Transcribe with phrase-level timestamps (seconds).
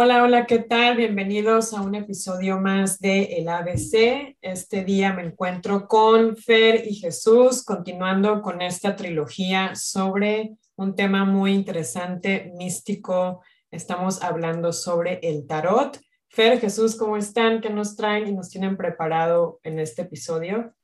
[0.00, 0.96] Hola, hola, ¿qué tal?
[0.96, 4.36] Bienvenidos a un episodio más de El ABC.
[4.40, 11.24] Este día me encuentro con Fer y Jesús, continuando con esta trilogía sobre un tema
[11.24, 13.42] muy interesante, místico.
[13.72, 15.98] Estamos hablando sobre el tarot.
[16.28, 17.60] Fer, Jesús, ¿cómo están?
[17.60, 20.76] ¿Qué nos traen y nos tienen preparado en este episodio?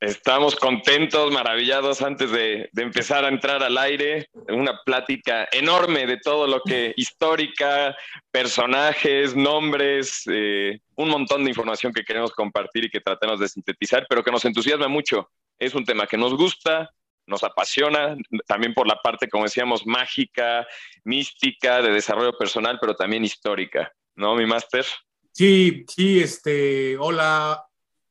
[0.00, 4.30] Estamos contentos, maravillados antes de, empezar a entrar al aire.
[4.48, 7.94] Una plática enorme de todo lo que histórica,
[8.30, 14.06] personajes, nombres, eh, un montón de información que queremos compartir y que tratemos de sintetizar,
[14.08, 15.30] pero que nos entusiasma mucho.
[15.58, 16.88] Es un tema que nos gusta,
[17.26, 20.66] nos apasiona, también por la parte, como decíamos, mágica,
[21.04, 23.92] mística, de desarrollo personal, pero también histórica.
[24.14, 24.86] ¿No, mi máster?
[25.32, 27.66] Sí, sí, este, hola,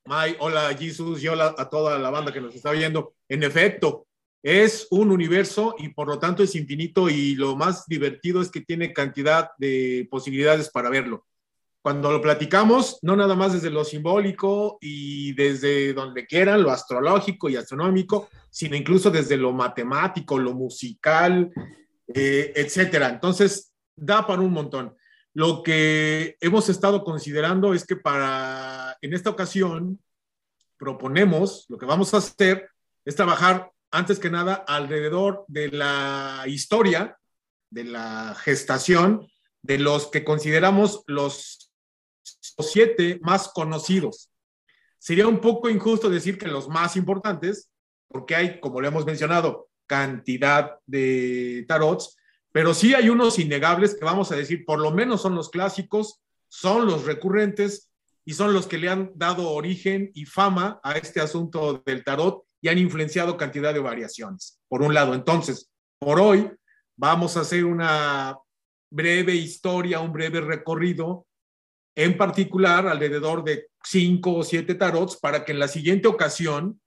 [0.09, 3.13] May, hola Jesús y hola a toda la banda que nos está viendo.
[3.27, 4.07] En efecto,
[4.41, 8.61] es un universo y por lo tanto es infinito y lo más divertido es que
[8.61, 11.27] tiene cantidad de posibilidades para verlo.
[11.83, 17.47] Cuando lo platicamos, no nada más desde lo simbólico y desde donde quieran, lo astrológico
[17.47, 21.51] y astronómico, sino incluso desde lo matemático, lo musical,
[22.15, 23.09] eh, etcétera.
[23.09, 24.95] Entonces, da para un montón.
[25.35, 29.99] Lo que hemos estado considerando es que para, en esta ocasión,
[30.77, 32.69] proponemos, lo que vamos a hacer
[33.05, 37.17] es trabajar antes que nada alrededor de la historia,
[37.69, 39.27] de la gestación,
[39.61, 41.71] de los que consideramos los
[42.23, 44.31] siete más conocidos.
[44.97, 47.69] Sería un poco injusto decir que los más importantes,
[48.07, 52.17] porque hay, como lo hemos mencionado, cantidad de tarots,
[52.51, 56.21] pero sí hay unos innegables que vamos a decir, por lo menos son los clásicos,
[56.47, 57.88] son los recurrentes
[58.25, 62.43] y son los que le han dado origen y fama a este asunto del tarot
[62.61, 65.13] y han influenciado cantidad de variaciones, por un lado.
[65.13, 66.51] Entonces, por hoy
[66.97, 68.37] vamos a hacer una
[68.91, 71.25] breve historia, un breve recorrido,
[71.95, 76.79] en particular alrededor de cinco o siete tarots, para que en la siguiente ocasión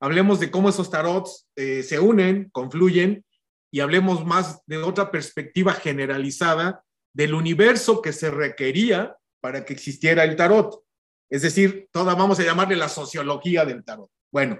[0.00, 3.24] hablemos de cómo esos tarots eh, se unen, confluyen
[3.70, 6.82] y hablemos más de otra perspectiva generalizada
[7.14, 10.82] del universo que se requería para que existiera el tarot.
[11.28, 14.08] Es decir, toda vamos a llamarle la sociología del tarot.
[14.30, 14.58] Bueno,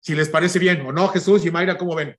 [0.00, 2.16] si les parece bien o no, Jesús y Mayra, ¿cómo ven?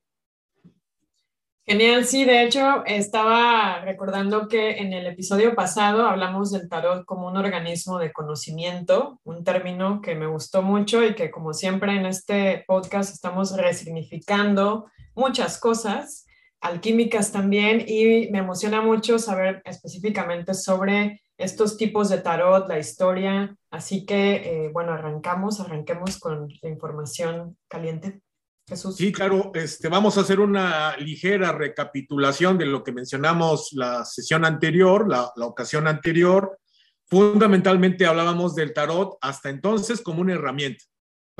[1.64, 7.28] Genial, sí, de hecho estaba recordando que en el episodio pasado hablamos del tarot como
[7.28, 12.06] un organismo de conocimiento, un término que me gustó mucho y que como siempre en
[12.06, 16.26] este podcast estamos resignificando muchas cosas,
[16.60, 23.56] alquímicas también, y me emociona mucho saber específicamente sobre estos tipos de tarot, la historia.
[23.70, 28.20] Así que, eh, bueno, arrancamos, arranquemos con la información caliente.
[28.68, 28.96] Jesús.
[28.96, 34.44] Sí, claro, este, vamos a hacer una ligera recapitulación de lo que mencionamos la sesión
[34.44, 36.58] anterior, la, la ocasión anterior.
[37.06, 40.84] Fundamentalmente hablábamos del tarot hasta entonces como una herramienta,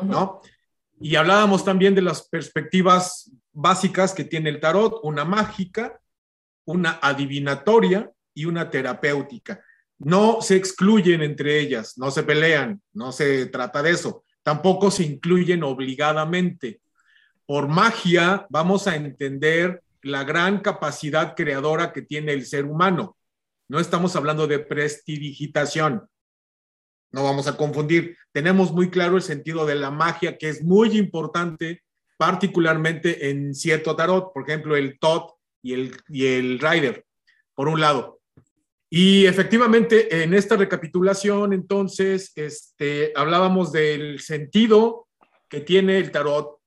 [0.02, 0.40] ¿no?
[1.00, 6.00] Y hablábamos también de las perspectivas básicas que tiene el tarot, una mágica,
[6.64, 9.64] una adivinatoria y una terapéutica.
[10.04, 14.24] No se excluyen entre ellas, no se pelean, no se trata de eso.
[14.42, 16.80] Tampoco se incluyen obligadamente.
[17.46, 23.16] Por magia vamos a entender la gran capacidad creadora que tiene el ser humano.
[23.68, 26.08] No estamos hablando de prestidigitación.
[27.12, 28.16] No vamos a confundir.
[28.32, 31.82] Tenemos muy claro el sentido de la magia, que es muy importante
[32.16, 37.04] particularmente en cierto tarot, por ejemplo, el Tot y el, y el Rider,
[37.54, 38.21] por un lado.
[38.94, 45.08] Y efectivamente, en esta recapitulación, entonces, este, hablábamos del sentido
[45.48, 46.58] que tiene el tarot,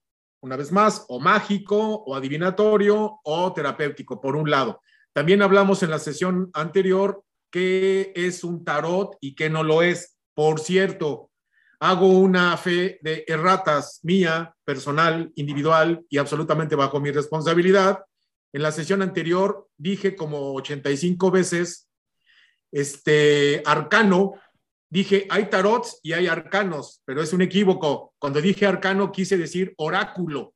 [0.41, 4.81] una vez más, o mágico, o adivinatorio, o terapéutico, por un lado.
[5.13, 10.17] También hablamos en la sesión anterior qué es un tarot y qué no lo es.
[10.33, 11.29] Por cierto,
[11.79, 17.99] hago una fe de erratas mía, personal, individual y absolutamente bajo mi responsabilidad.
[18.51, 21.85] En la sesión anterior dije como 85 veces,
[22.75, 24.33] este, arcano,
[24.89, 28.13] dije, hay tarots y hay arcanos, pero es un equívoco.
[28.19, 30.53] Cuando dije arcano quise decir oráculo.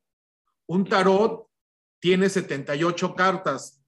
[0.66, 1.46] Un tarot
[1.98, 3.80] tiene 78 cartas,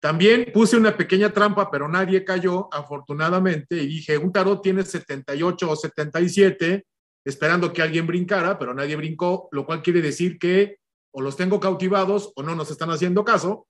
[0.00, 5.68] también puse una pequeña trampa, pero nadie cayó, afortunadamente, y dije, un tarot tiene 78
[5.68, 6.86] o 77,
[7.24, 10.76] esperando que alguien brincara, pero nadie brincó, lo cual quiere decir que
[11.10, 13.66] o los tengo cautivados o no nos están haciendo caso.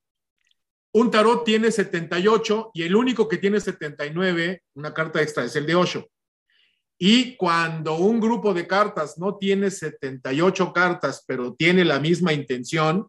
[0.96, 5.66] Un tarot tiene 78 y el único que tiene 79, una carta extra, es el
[5.66, 6.08] de 8.
[6.98, 13.08] Y cuando un grupo de cartas no tiene 78 cartas, pero tiene la misma intención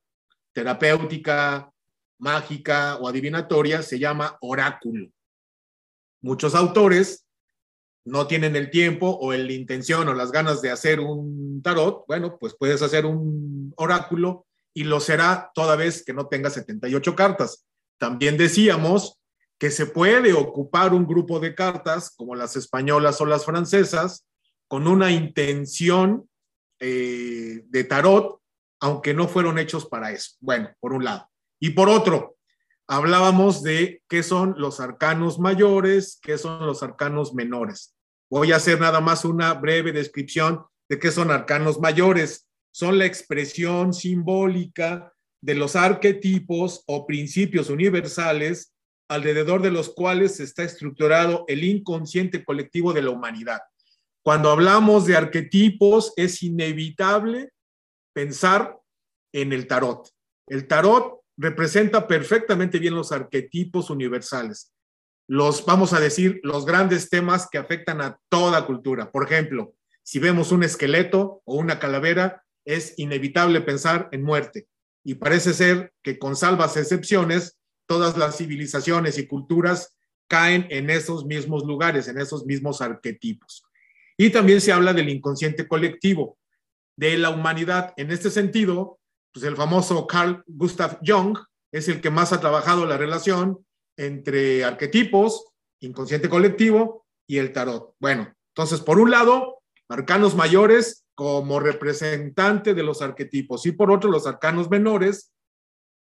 [0.52, 1.72] terapéutica,
[2.18, 5.12] mágica o adivinatoria se llama oráculo.
[6.22, 7.28] muchos autores
[8.04, 12.38] no tienen el tiempo o la intención o las ganas de hacer un tarot, bueno,
[12.40, 17.66] pues puedes hacer un oráculo y lo será toda vez que no tenga 78 cartas.
[17.97, 19.19] También decíamos
[19.57, 24.25] que se puede ocupar un grupo de cartas, como las españolas o las francesas,
[24.68, 26.30] con una intención
[26.80, 28.42] eh, de tarot,
[28.81, 30.31] aunque no fueron hechos para eso.
[30.39, 31.30] Bueno, por un lado.
[31.59, 32.36] Y por otro,
[32.88, 37.95] hablábamos de qué son los arcanos mayores, qué son los arcanos menores.
[38.30, 42.50] Voy a hacer nada más una breve descripción de qué son arcanos mayores.
[42.71, 45.14] Son la expresión simbólica
[45.45, 48.74] de los arquetipos o principios universales
[49.07, 53.59] alrededor de los cuales está estructurado el inconsciente colectivo de la humanidad.
[54.24, 57.51] Cuando hablamos de arquetipos, es inevitable
[58.12, 58.75] pensar
[59.31, 60.09] en el tarot.
[60.47, 64.74] El tarot representa perfectamente bien los arquetipos universales.
[65.27, 69.12] Los, vamos a decir, los grandes temas que afectan a toda cultura.
[69.12, 74.68] Por ejemplo, si vemos un esqueleto o una calavera, es inevitable pensar en muerte.
[75.06, 77.57] Y parece ser que con salvas excepciones,
[77.88, 79.96] todas las civilizaciones y culturas
[80.28, 83.63] caen en esos mismos lugares, en esos mismos arquetipos.
[84.18, 86.38] Y también se habla del inconsciente colectivo
[86.98, 87.94] de la humanidad.
[87.98, 89.00] En este sentido,
[89.31, 91.38] pues el famoso Carl Gustav Jung
[91.72, 93.63] es el que más ha trabajado la relación
[93.98, 95.51] entre arquetipos,
[95.81, 97.94] inconsciente colectivo y el tarot.
[98.00, 104.12] Bueno, entonces, por un lado, arcanos mayores como representante de los arquetipos y por otro,
[104.12, 105.31] los arcanos menores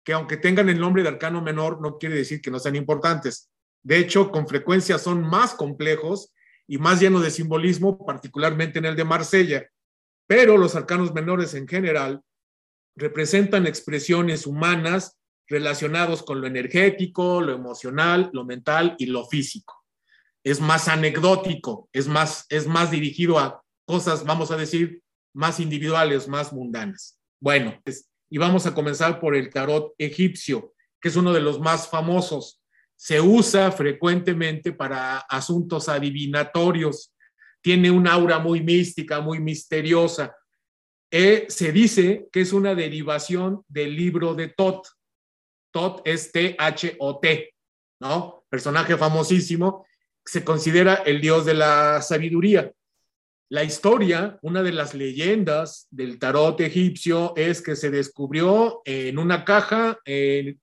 [0.04, 3.50] que aunque tengan el nombre de arcano menor, no quiere decir que no sean importantes.
[3.84, 6.34] De hecho, con frecuencia son más complejos
[6.68, 9.70] y más llenos de simbolismo, particularmente en el de Marsella.
[10.28, 12.22] Pero los arcanos menores en general
[12.96, 15.18] representan expresiones humanas
[15.48, 19.84] relacionados con lo energético, lo emocional, lo mental y lo físico.
[20.44, 25.02] Es más anecdótico, es más, es más dirigido a cosas, vamos a decir,
[25.34, 27.20] más individuales, más mundanas.
[27.40, 31.60] Bueno, es, y vamos a comenzar por el tarot egipcio, que es uno de los
[31.60, 32.62] más famosos.
[32.96, 37.14] Se usa frecuentemente para asuntos adivinatorios.
[37.62, 40.36] Tiene un aura muy mística, muy misteriosa.
[41.12, 44.88] Eh, se dice que es una derivación del libro de Tot.
[45.72, 47.54] Tot es T-H-O-T,
[48.00, 48.46] ¿no?
[48.50, 49.86] Personaje famosísimo.
[50.24, 52.72] Se considera el dios de la sabiduría.
[53.52, 59.44] La historia, una de las leyendas del tarot egipcio es que se descubrió en una
[59.44, 60.00] caja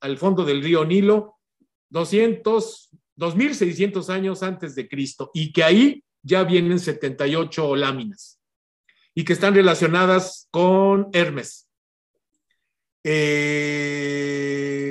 [0.00, 1.36] al fondo del río Nilo
[1.90, 8.40] 200, 2600 años antes de Cristo y que ahí ya vienen 78 láminas
[9.14, 11.67] y que están relacionadas con Hermes.
[13.04, 14.88] Eh,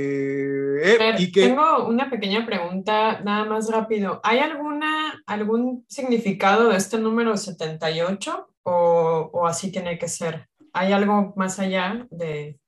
[0.83, 4.19] eh, tengo una pequeña pregunta, nada más rápido.
[4.23, 10.47] ¿Hay alguna, algún significado de este número 78 o, o así tiene que ser?
[10.73, 12.59] ¿Hay algo más allá de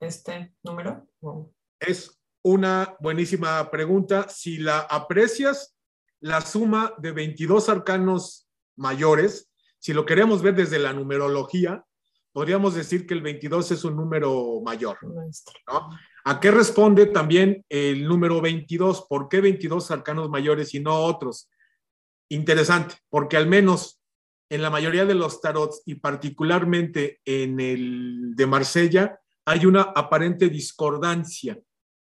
[0.00, 1.06] este número?
[1.78, 4.28] Es una buenísima pregunta.
[4.28, 5.76] Si la aprecias,
[6.20, 11.84] la suma de 22 arcanos mayores, si lo queremos ver desde la numerología,
[12.38, 14.96] podríamos decir que el 22 es un número mayor.
[15.02, 15.90] ¿no?
[16.24, 19.06] ¿A qué responde también el número 22?
[19.08, 21.50] ¿Por qué 22 arcanos mayores y no otros?
[22.28, 24.00] Interesante, porque al menos
[24.48, 30.48] en la mayoría de los tarots y particularmente en el de Marsella hay una aparente
[30.48, 31.58] discordancia,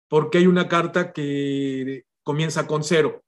[0.09, 3.23] porque hay una carta que comienza con cero.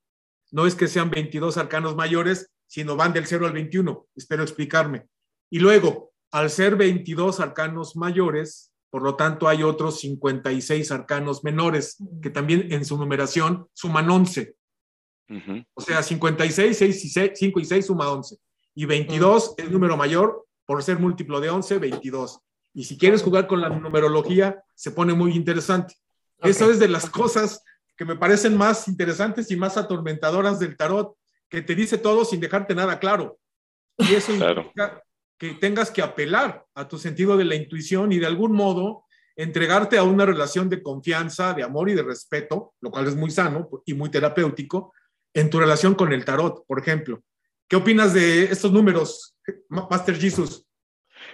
[0.49, 4.07] No es que sean 22 arcanos mayores, sino van del 0 al 21.
[4.15, 5.05] Espero explicarme.
[5.51, 11.95] Y luego, al ser 22 arcanos mayores, por lo tanto, hay otros 56 arcanos menores
[12.21, 14.53] que también en su numeración suman 11.
[15.73, 18.35] O sea, 56, 6 y 6, 5 y 6 suma 11.
[18.73, 22.41] Y 22 es número mayor por ser múltiplo de 11, 22.
[22.73, 25.95] Y si quieres jugar con la numerología, se pone muy interesante.
[26.39, 27.63] Esa es de las cosas
[27.95, 31.15] que me parecen más interesantes y más atormentadoras del tarot,
[31.47, 33.39] que te dice todo sin dejarte nada claro.
[33.97, 35.01] Y eso implica
[35.37, 39.97] que tengas que apelar a tu sentido de la intuición y de algún modo entregarte
[39.97, 43.69] a una relación de confianza, de amor y de respeto, lo cual es muy sano
[43.85, 44.93] y muy terapéutico,
[45.33, 47.21] en tu relación con el tarot, por ejemplo.
[47.67, 49.35] ¿Qué opinas de estos números,
[49.67, 50.65] Master Jesus?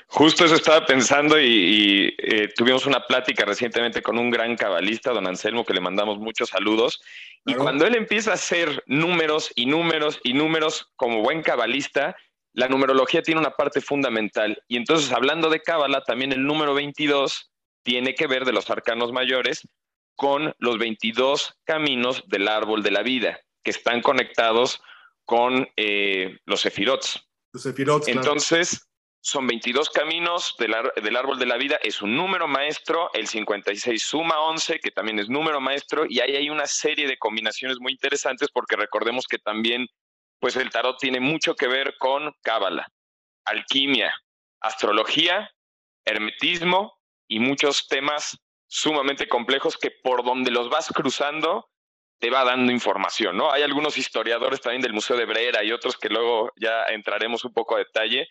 [0.08, 5.28] Justo eso estaba pensando y, eh, tuvimos una plática recientemente con un gran cabalista, don
[5.28, 7.02] Anselmo, que le mandamos muchos saludos.
[7.46, 12.16] Y cuando él empieza a hacer números y números y números como buen cabalista,
[12.54, 14.62] la numerología tiene una parte fundamental.
[14.68, 17.52] Y entonces, hablando de Cábala, también el número 22
[17.84, 19.68] tiene que ver de los arcanos mayores
[20.16, 23.40] con los 22 caminos del árbol de la vida.
[23.64, 24.82] que están conectados
[25.24, 27.22] con eh, los sefirots.
[27.54, 28.90] Los sefirots, Entonces,
[29.22, 34.02] son 22 caminos del, del, árbol de la vida, es un número maestro, el 56
[34.02, 37.92] suma 11, que también es número maestro, y ahí hay una serie de combinaciones muy
[37.92, 39.88] interesantes porque recordemos que también,
[40.42, 42.92] pues el tarot tiene mucho que ver con cábala,
[43.46, 44.14] alquimia,
[44.60, 45.52] astrología,
[46.04, 51.70] hermetismo y muchos temas sumamente complejos que por donde los vas cruzando
[52.20, 53.52] te va dando información, ¿no?
[53.52, 57.54] Hay algunos historiadores también del Museo de Brera y otros que luego ya entraremos un
[57.54, 58.28] poco a detalle,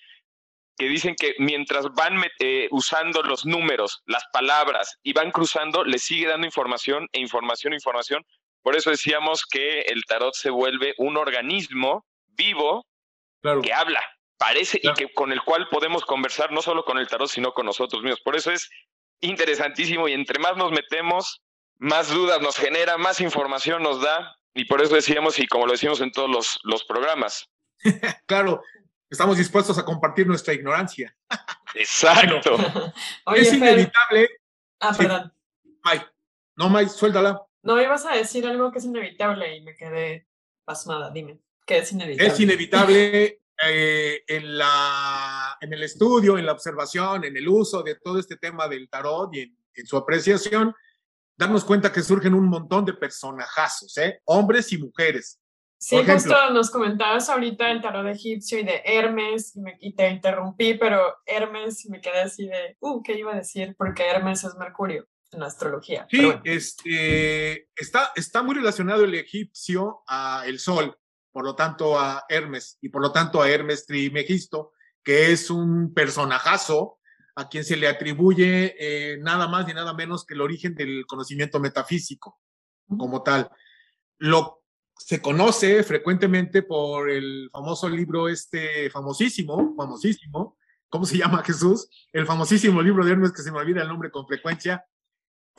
[0.77, 6.03] que dicen que mientras van eh, usando los números, las palabras y van cruzando, les
[6.03, 8.25] sigue dando información e información, información.
[8.63, 12.87] Por eso decíamos que el tarot se vuelve un organismo vivo
[13.63, 14.03] que habla,
[14.39, 17.67] parece, y que con el cual podemos conversar no solo con el tarot, sino con
[17.67, 18.21] nosotros mismos.
[18.21, 18.69] Por eso es
[19.21, 21.43] interesantísimo y entre más nos metemos,
[21.79, 25.73] más dudas nos genera, más información nos da y por eso decíamos y como lo
[25.73, 27.49] decimos en todos los, los programas.
[28.27, 28.63] claro,
[29.09, 31.15] estamos dispuestos a compartir nuestra ignorancia.
[31.75, 32.57] Exacto.
[33.35, 34.29] es inevitable.
[34.81, 35.33] Ah, perdón.
[35.85, 36.07] Mike,
[36.57, 37.43] no, Mike, suéltala.
[37.63, 40.27] No, ibas a decir algo que es inevitable y me quedé
[40.65, 41.11] pasmada.
[41.11, 42.33] Dime, ¿qué es inevitable?
[42.33, 47.97] Es inevitable eh, en, la, en el estudio, en la observación, en el uso de
[47.97, 50.75] todo este tema del tarot y en su apreciación,
[51.37, 54.21] darnos cuenta que surgen un montón de personajazos, ¿eh?
[54.25, 55.39] hombres y mujeres.
[55.79, 61.01] Sí, justo nos comentabas ahorita el tarot egipcio y de Hermes, y, te interrumpí, pero
[61.25, 63.75] Hermes, me quedé así de, uh, ¿qué iba a decir?
[63.79, 66.07] Porque Hermes es Mercurio en astrología.
[66.11, 70.99] Sí, este, está, está muy relacionado el egipcio a el sol,
[71.33, 74.73] por lo tanto a Hermes, y por lo tanto a Hermes Trimegisto,
[75.03, 76.99] que es un personajazo
[77.37, 81.07] a quien se le atribuye eh, nada más ni nada menos que el origen del
[81.07, 82.39] conocimiento metafísico
[82.99, 83.51] como tal.
[84.19, 84.61] Lo
[84.97, 90.59] se conoce frecuentemente por el famoso libro este famosísimo, famosísimo,
[90.91, 91.89] ¿cómo se llama Jesús?
[92.13, 94.85] El famosísimo libro de Hermes que se me olvida el nombre con frecuencia.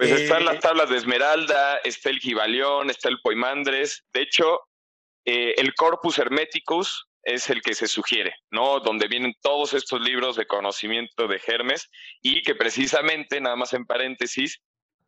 [0.02, 4.04] Pues están las eh, tablas de Esmeralda, está el Gibalión, está el Poimandres.
[4.12, 4.62] De hecho,
[5.26, 8.80] eh, el Corpus Hermeticus es el que se sugiere, ¿no?
[8.80, 11.88] Donde vienen todos estos libros de conocimiento de Hermes
[12.20, 14.60] y que precisamente, nada más en paréntesis,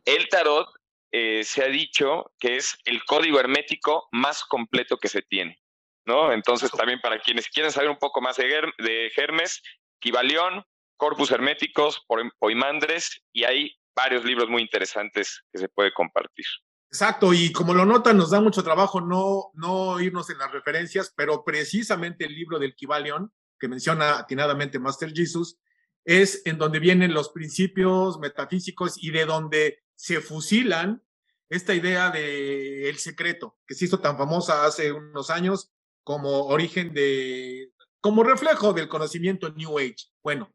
[0.05, 0.69] el tarot
[1.11, 5.57] eh, se ha dicho que es el código hermético más completo que se tiene,
[6.05, 6.31] ¿no?
[6.31, 9.59] Entonces también para quienes quieren saber un poco más de, de Hermes,
[9.97, 10.63] Kibalión,
[10.97, 12.05] Corpus Herméticos,
[12.37, 16.45] Poimandres y hay varios libros muy interesantes que se puede compartir.
[16.89, 21.11] Exacto, y como lo notan, nos da mucho trabajo no, no irnos en las referencias,
[21.15, 25.57] pero precisamente el libro del Kibalion, que menciona atinadamente Master Jesus,
[26.05, 31.01] es en donde vienen los principios metafísicos y de donde se fusilan
[31.49, 35.71] esta idea de el secreto, que se hizo tan famosa hace unos años
[36.03, 37.71] como origen de,
[38.01, 40.09] como reflejo del conocimiento New Age.
[40.21, 40.53] Bueno,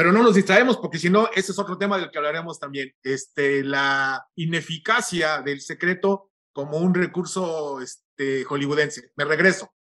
[0.00, 2.90] pero no nos distraemos porque si no, ese es otro tema del que hablaremos también.
[3.02, 9.12] Este, la ineficacia del secreto como un recurso este, hollywoodense.
[9.16, 9.74] Me regreso.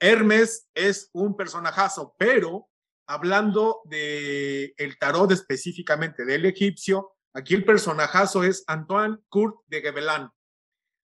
[0.00, 2.70] Hermes es un personajazo, pero
[3.06, 10.28] hablando de el tarot específicamente del egipcio, aquí el personajazo es Antoine Court de Gebelin,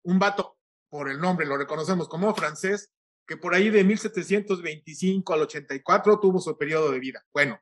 [0.04, 0.60] un vato,
[0.92, 2.94] por el nombre lo reconocemos como francés,
[3.26, 7.26] que por ahí de 1725 al 84 tuvo su periodo de vida.
[7.34, 7.60] Bueno,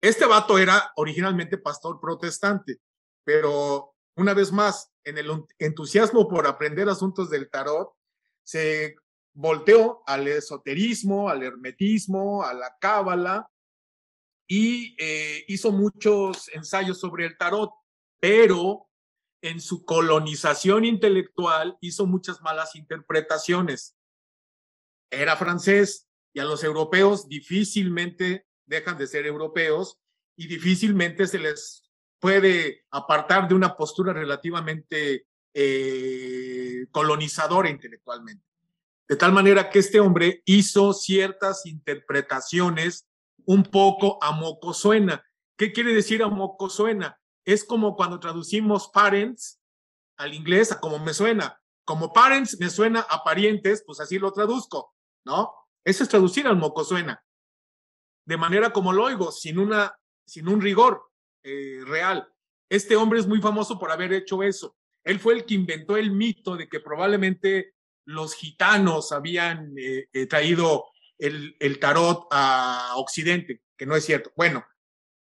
[0.00, 2.80] este vato era originalmente pastor protestante,
[3.24, 7.92] pero una vez más, en el entusiasmo por aprender asuntos del tarot,
[8.44, 8.96] se
[9.32, 13.50] volteó al esoterismo, al hermetismo, a la cábala
[14.48, 17.70] y eh, hizo muchos ensayos sobre el tarot,
[18.20, 18.88] pero
[19.42, 23.96] en su colonización intelectual hizo muchas malas interpretaciones.
[25.10, 29.98] Era francés y a los europeos difícilmente dejan de ser europeos
[30.36, 38.44] y difícilmente se les puede apartar de una postura relativamente eh, colonizadora intelectualmente.
[39.08, 43.08] De tal manera que este hombre hizo ciertas interpretaciones
[43.44, 45.24] un poco a moco suena.
[45.56, 47.20] ¿Qué quiere decir a moco suena?
[47.44, 49.60] Es como cuando traducimos parents
[50.16, 51.60] al inglés a como me suena.
[51.84, 55.52] Como parents me suena a parientes, pues así lo traduzco, ¿no?
[55.82, 57.20] Eso es traducir al moco suena
[58.30, 59.92] de manera como lo oigo, sin, una,
[60.24, 61.10] sin un rigor
[61.42, 62.32] eh, real.
[62.70, 64.76] Este hombre es muy famoso por haber hecho eso.
[65.02, 67.74] Él fue el que inventó el mito de que probablemente
[68.06, 70.84] los gitanos habían eh, eh, traído
[71.18, 74.30] el, el tarot a Occidente, que no es cierto.
[74.36, 74.64] Bueno,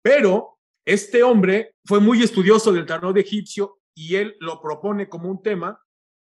[0.02, 5.44] pero este hombre fue muy estudioso del tarot egipcio y él lo propone como un
[5.44, 5.84] tema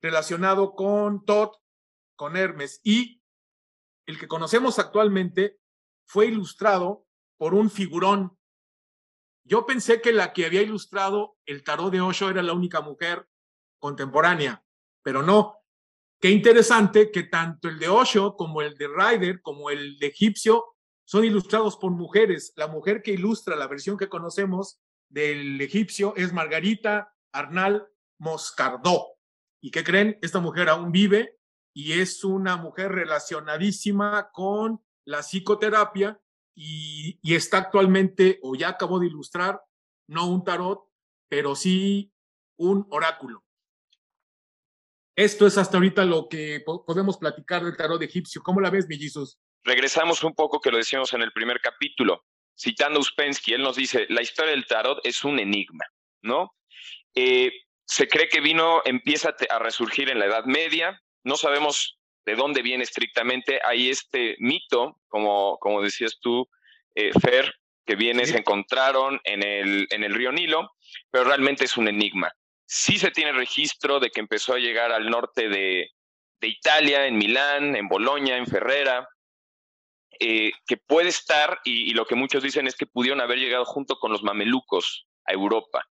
[0.02, 1.54] relacionado con Tot,
[2.16, 2.80] con Hermes.
[2.82, 3.22] Y
[4.08, 5.60] el que conocemos actualmente
[6.08, 8.36] fue ilustrado por un figurón.
[9.44, 13.28] Yo pensé que la que había ilustrado el tarot de Osho era la única mujer
[13.78, 14.64] contemporánea,
[15.02, 15.58] pero no.
[16.20, 20.64] Qué interesante que tanto el de Osho como el de Ryder, como el de egipcio,
[21.04, 22.52] son ilustrados por mujeres.
[22.56, 27.86] La mujer que ilustra la versión que conocemos del egipcio es Margarita Arnal
[28.18, 29.08] Moscardó.
[29.60, 30.18] ¿Y qué creen?
[30.22, 31.38] Esta mujer aún vive
[31.74, 36.20] y es una mujer relacionadísima con la psicoterapia
[36.54, 39.60] y, está actualmente, o ya acabó de ilustrar,
[40.06, 40.84] no un tarot,
[41.28, 42.12] pero sí
[42.58, 43.42] un oráculo.
[45.16, 48.42] Esto es hasta ahorita lo que podemos platicar del tarot egipcio.
[48.42, 49.38] ¿Cómo la ves, mellizos?
[49.64, 52.24] Regresamos un poco que lo decíamos en el primer capítulo.
[52.56, 55.86] Citando Uspensky, él nos dice, la historia del tarot es un enigma,
[56.22, 56.54] ¿no?
[57.14, 57.52] Eh,
[57.86, 61.02] se cree que vino, empieza a resurgir en la Edad Media.
[61.24, 61.97] No sabemos
[62.28, 63.58] de dónde viene estrictamente.
[63.64, 66.46] Hay este mito, como, como decías tú,
[66.94, 67.54] eh, Fer,
[67.86, 70.72] que viene, se encontraron en el, en el río Nilo,
[71.10, 72.30] pero realmente es un enigma.
[72.66, 75.88] Sí se tiene registro de que empezó a llegar al norte de,
[76.42, 79.08] Italia, en Milán, en Bolonia, en Ferrera,
[80.20, 83.98] eh, que puede estar, y, lo que muchos dicen es que pudieron haber llegado junto
[83.98, 85.88] con los mamelucos a Europa.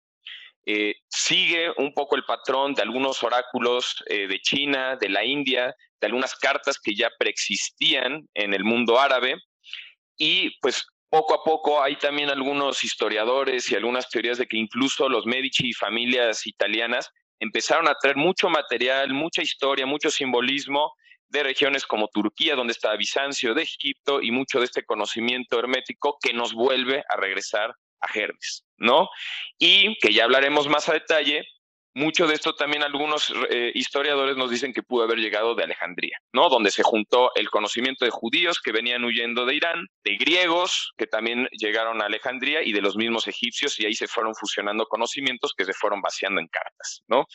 [0.66, 5.74] Eh, sigue un poco el patrón de algunos oráculos eh, de China, de la India,
[6.00, 9.36] de algunas cartas que ya preexistían en el mundo árabe.
[10.16, 15.08] Y pues poco a poco hay también algunos historiadores y algunas teorías de que incluso
[15.08, 20.92] los Medici y familias italianas empezaron a traer mucho material, mucha historia, mucho simbolismo
[21.28, 26.16] de regiones como Turquía, donde estaba Bizancio, de Egipto y mucho de este conocimiento hermético
[26.22, 29.08] que nos vuelve a regresar a Hermes, ¿no?
[29.58, 31.44] Y que ya hablaremos más a detalle,
[31.94, 36.18] mucho de esto también algunos eh, historiadores nos dicen que pudo haber llegado de Alejandría,
[36.32, 36.48] ¿no?
[36.48, 41.06] Donde se juntó el conocimiento de judíos que venían huyendo de Irán, de griegos que
[41.06, 45.54] también llegaron a Alejandría y de los mismos egipcios y ahí se fueron fusionando conocimientos
[45.56, 47.26] que se fueron vaciando en cartas, ¿no?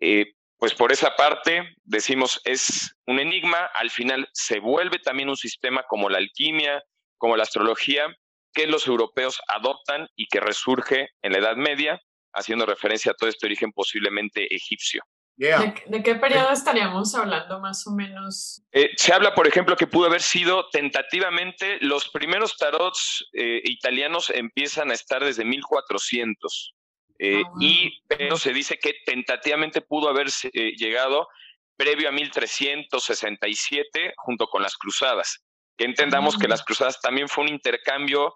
[0.00, 5.36] Eh, pues por esa parte decimos es un enigma, al final se vuelve también un
[5.36, 6.82] sistema como la alquimia,
[7.18, 8.06] como la astrología,
[8.52, 12.00] que los europeos adoptan y que resurge en la Edad Media,
[12.32, 15.02] haciendo referencia a todo este origen posiblemente egipcio.
[15.36, 18.62] ¿De, qué periodo estaríamos hablando más o menos?
[18.70, 24.30] Eh, se habla, por ejemplo, que pudo haber sido tentativamente los primeros tarots eh, italianos
[24.30, 26.74] empiezan a estar desde 1400.
[27.18, 31.28] Eh, ah, y pero se dice que tentativamente pudo haber llegado
[31.76, 35.42] previo a 1367 junto con las cruzadas.
[35.76, 36.50] Que entendamos que ah.
[36.50, 38.34] las cruzadas también fue un intercambio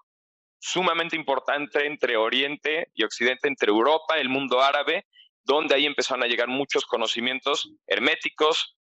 [0.59, 5.05] sumamente importante entre Oriente y Occidente, entre Europa, el mundo árabe,
[5.43, 8.75] donde ahí empezaron a llegar muchos conocimientos herméticos,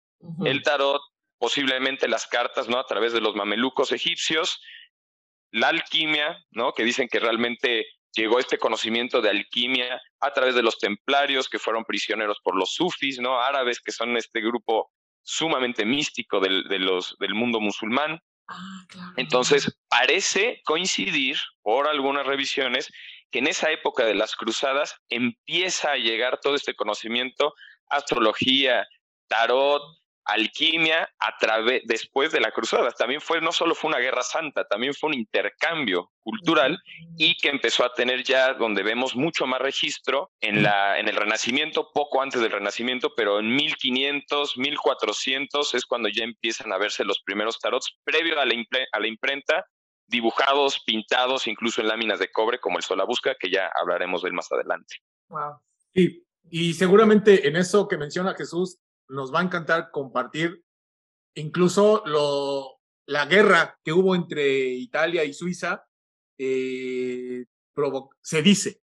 [0.44, 1.00] el tarot,
[1.38, 2.78] posiblemente las cartas, ¿no?
[2.78, 4.60] A través de los mamelucos egipcios,
[5.50, 6.72] la alquimia, ¿no?
[6.72, 11.58] Que dicen que realmente llegó este conocimiento de alquimia a través de los templarios que
[11.58, 13.40] fueron prisioneros por los sufis, ¿no?
[13.40, 14.90] Árabes, que son este grupo
[15.22, 18.20] sumamente místico del, de los, del mundo musulmán.
[18.48, 22.92] Ah, Entonces, parece coincidir, por algunas revisiones,
[23.30, 27.54] que en esa época de las cruzadas empieza a llegar todo este conocimiento,
[27.88, 28.86] astrología,
[29.28, 29.82] tarot,
[30.26, 32.90] alquimia a través después de la cruzada.
[32.90, 36.78] También fue no solo fue una guerra santa, también fue un intercambio cultural
[37.16, 41.16] y que empezó a tener ya donde vemos mucho más registro en la en el
[41.16, 47.04] Renacimiento, poco antes del Renacimiento, pero en 1500, 1400 es cuando ya empiezan a verse
[47.04, 48.54] los primeros tarots previo a la,
[48.92, 49.64] a la imprenta
[50.08, 54.34] dibujados, pintados, incluso en láminas de cobre, como el Solabusca, que ya hablaremos de él
[54.34, 54.96] más adelante.
[55.28, 55.60] Wow.
[55.94, 60.64] Sí, y seguramente en eso que menciona Jesús, nos va a encantar compartir
[61.34, 62.02] incluso
[63.06, 65.86] la guerra que hubo entre Italia y Suiza.
[66.38, 67.46] Eh,
[68.22, 68.80] se dice,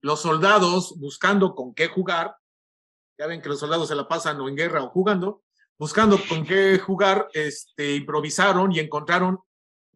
[0.00, 2.36] los soldados buscando con qué jugar,
[3.18, 5.42] ya ven que los soldados se la pasan o en guerra o jugando,
[5.78, 9.38] buscando con qué jugar, este, improvisaron y encontraron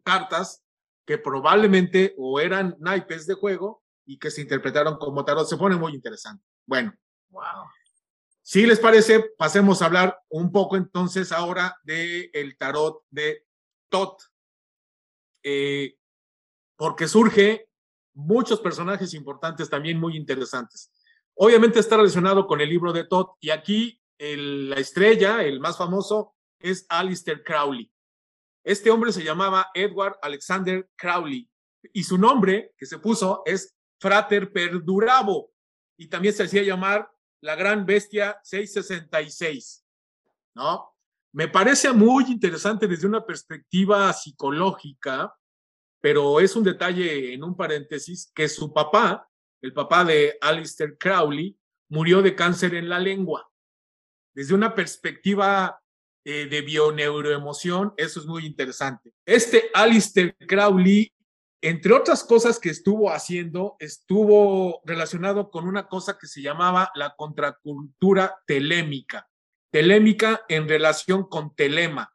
[0.03, 0.63] cartas
[1.05, 5.47] que probablemente o eran naipes de juego y que se interpretaron como tarot.
[5.47, 6.43] Se pone muy interesante.
[6.65, 6.93] Bueno,
[7.29, 7.65] wow.
[8.51, 13.45] Si les parece, pasemos a hablar un poco entonces ahora del el tarot de
[13.89, 14.23] Tot,
[15.43, 15.95] eh,
[16.75, 17.69] porque surge
[18.15, 20.91] muchos personajes importantes también muy interesantes.
[21.35, 26.33] Obviamente está relacionado con el libro de Tot y aquí la estrella, el más famoso,
[26.57, 27.93] es Alistair Crowley.
[28.63, 31.47] Este hombre se llamaba Edward Alexander Crowley
[31.93, 35.51] y su nombre que se puso es Frater Perdurabo
[35.99, 37.07] y también se hacía llamar
[37.41, 39.85] la gran bestia 666,
[40.55, 40.95] ¿no?
[41.31, 45.33] Me parece muy interesante desde una perspectiva psicológica,
[46.01, 49.29] pero es un detalle en un paréntesis que su papá,
[49.61, 51.55] el papá de Alistair Crowley,
[51.89, 53.49] murió de cáncer en la lengua.
[54.33, 55.79] Desde una perspectiva
[56.23, 59.13] eh, de bioneuroemoción, eso es muy interesante.
[59.25, 61.13] Este Alistair Crowley,
[61.61, 67.15] entre otras cosas que estuvo haciendo, estuvo relacionado con una cosa que se llamaba la
[67.15, 69.29] contracultura telémica.
[69.71, 72.13] Telémica en relación con telema.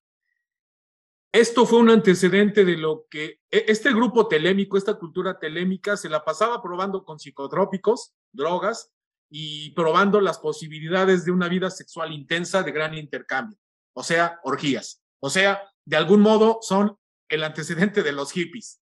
[1.33, 6.09] Esto fue un antecedente de lo que e, este grupo telémico, esta cultura telémica, se
[6.09, 8.95] la pasaba probando con psicotrópicos, drogas,
[9.37, 13.59] y probando las posibilidades de una vida sexual intensa de gran intercambio,
[13.93, 15.03] o sea, orgías.
[15.19, 16.97] O sea, de algún modo son
[17.29, 18.81] el antecedente de los hippies.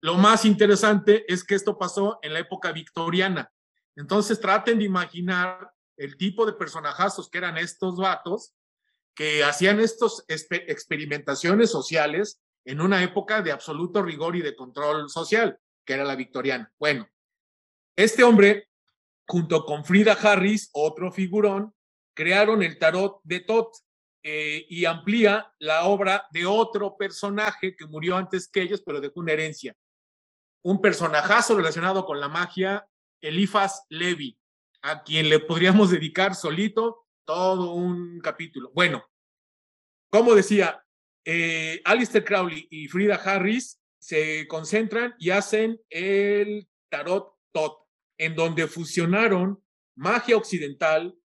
[0.00, 3.50] Lo más interesante es que esto pasó en la época victoriana.
[3.96, 8.54] Entonces traten de imaginar el tipo de personajazos que eran estos vatos
[9.14, 15.58] que hacían estas experimentaciones sociales en una época de absoluto rigor y de control social,
[15.86, 16.70] que era la victoriana.
[16.78, 17.08] Bueno,
[17.96, 18.68] este hombre
[19.26, 21.74] junto con Frida Harris, otro figurón,
[22.14, 23.72] crearon el tarot de Tot
[24.22, 29.20] eh, y amplía la obra de otro personaje que murió antes que ellos, pero dejó
[29.20, 29.74] una herencia.
[30.66, 32.88] Un personajazo relacionado con la magia,
[33.20, 34.36] Elifas Levi,
[34.82, 38.72] a quien le podríamos dedicar solito todo un capítulo.
[38.74, 39.08] Bueno,
[40.10, 40.84] como decía,
[41.24, 47.86] eh, Alistair Crowley y Frida Harris se concentran y hacen el tarot Tot
[48.18, 49.62] en donde fusionaron
[49.94, 51.16] magia occidental,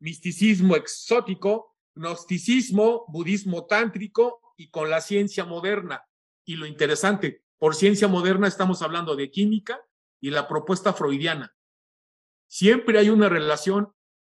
[0.00, 6.04] misticismo exótico, gnosticismo, budismo tántrico y con la ciencia moderna.
[6.44, 9.80] Y lo interesante, por ciencia moderna estamos hablando de química
[10.20, 11.54] y la propuesta freudiana.
[12.48, 13.92] Siempre hay una relación,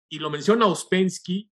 [0.08, 1.52] y lo menciona Ouspensky,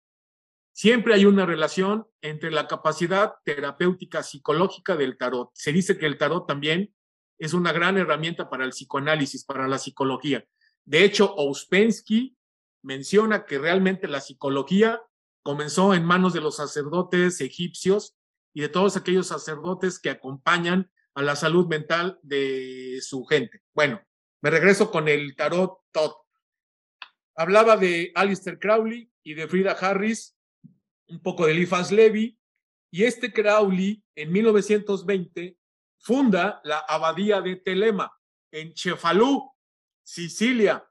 [0.72, 5.50] siempre hay una relación entre la capacidad terapéutica psicológica del tarot.
[5.54, 6.94] Se dice que el tarot también
[7.36, 10.46] es una gran herramienta para el psicoanálisis, para la psicología.
[10.84, 12.36] De hecho, Ouspensky
[12.82, 15.02] menciona que realmente la psicología
[15.42, 18.16] comenzó en manos de los sacerdotes egipcios
[18.54, 23.62] y de todos aquellos sacerdotes que acompañan a la salud mental de su gente.
[23.74, 24.00] Bueno,
[24.42, 26.12] me regreso con el tarot Todd.
[27.34, 30.36] Hablaba de Alistair Crowley y de Frida Harris,
[31.08, 32.38] un poco de Eliphas Levy,
[32.90, 35.56] y este Crowley en 1920
[35.98, 38.12] funda la abadía de Telema
[38.52, 39.50] en Chefalú,
[40.04, 40.86] Sicilia.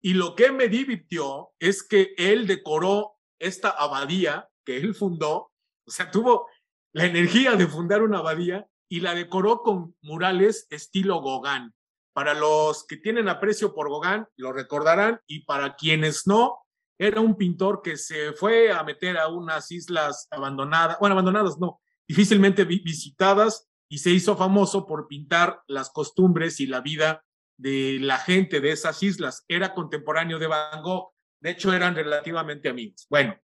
[0.00, 5.52] Y lo que me divirtió es que él decoró esta abadía que él fundó,
[5.86, 6.48] o sea, tuvo
[6.92, 11.72] la energía de fundar una abadía y la decoró con murales estilo Gauguin.
[12.12, 16.58] Para los que tienen aprecio por Gauguin, lo recordarán, y para quienes no,
[16.98, 21.80] era un pintor que se fue a meter a unas islas abandonadas, bueno, abandonadas no,
[22.08, 27.24] difícilmente visitadas, y se hizo famoso por pintar las costumbres y la vida
[27.56, 29.44] de la gente de esas islas.
[29.48, 33.06] Era contemporáneo de Van Gogh, de hecho eran relativamente amigos.
[33.08, 33.36] Bueno,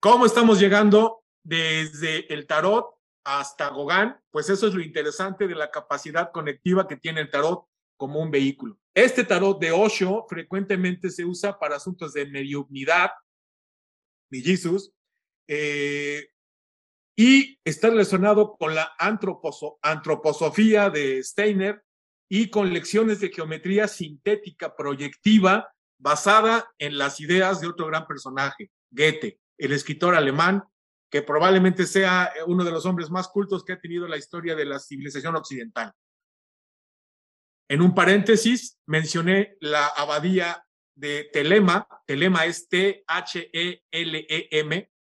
[0.00, 2.99] ¿cómo estamos llegando desde el tarot
[3.38, 4.14] hasta Gauguin?
[4.30, 7.66] Pues eso es lo interesante de la capacidad conectiva que tiene el tarot
[7.96, 8.78] como un vehículo.
[8.94, 13.10] Este tarot de Osho frecuentemente se usa para asuntos de mediunidad,
[14.30, 14.92] Jesus,
[15.48, 16.28] eh,
[17.16, 21.82] y está relacionado con la antroposofía de Steiner
[22.28, 28.70] y con lecciones de geometría sintética proyectiva basada en las ideas de otro gran personaje,
[28.90, 30.64] Goethe, el escritor alemán,
[31.10, 34.64] que probablemente sea uno de los hombres más cultos que ha tenido la historia de
[34.64, 35.92] la civilización occidental.
[37.68, 41.86] En un paréntesis, mencioné la abadía de Telema.
[42.06, 43.92] Telema es T-H-E-L-E-M,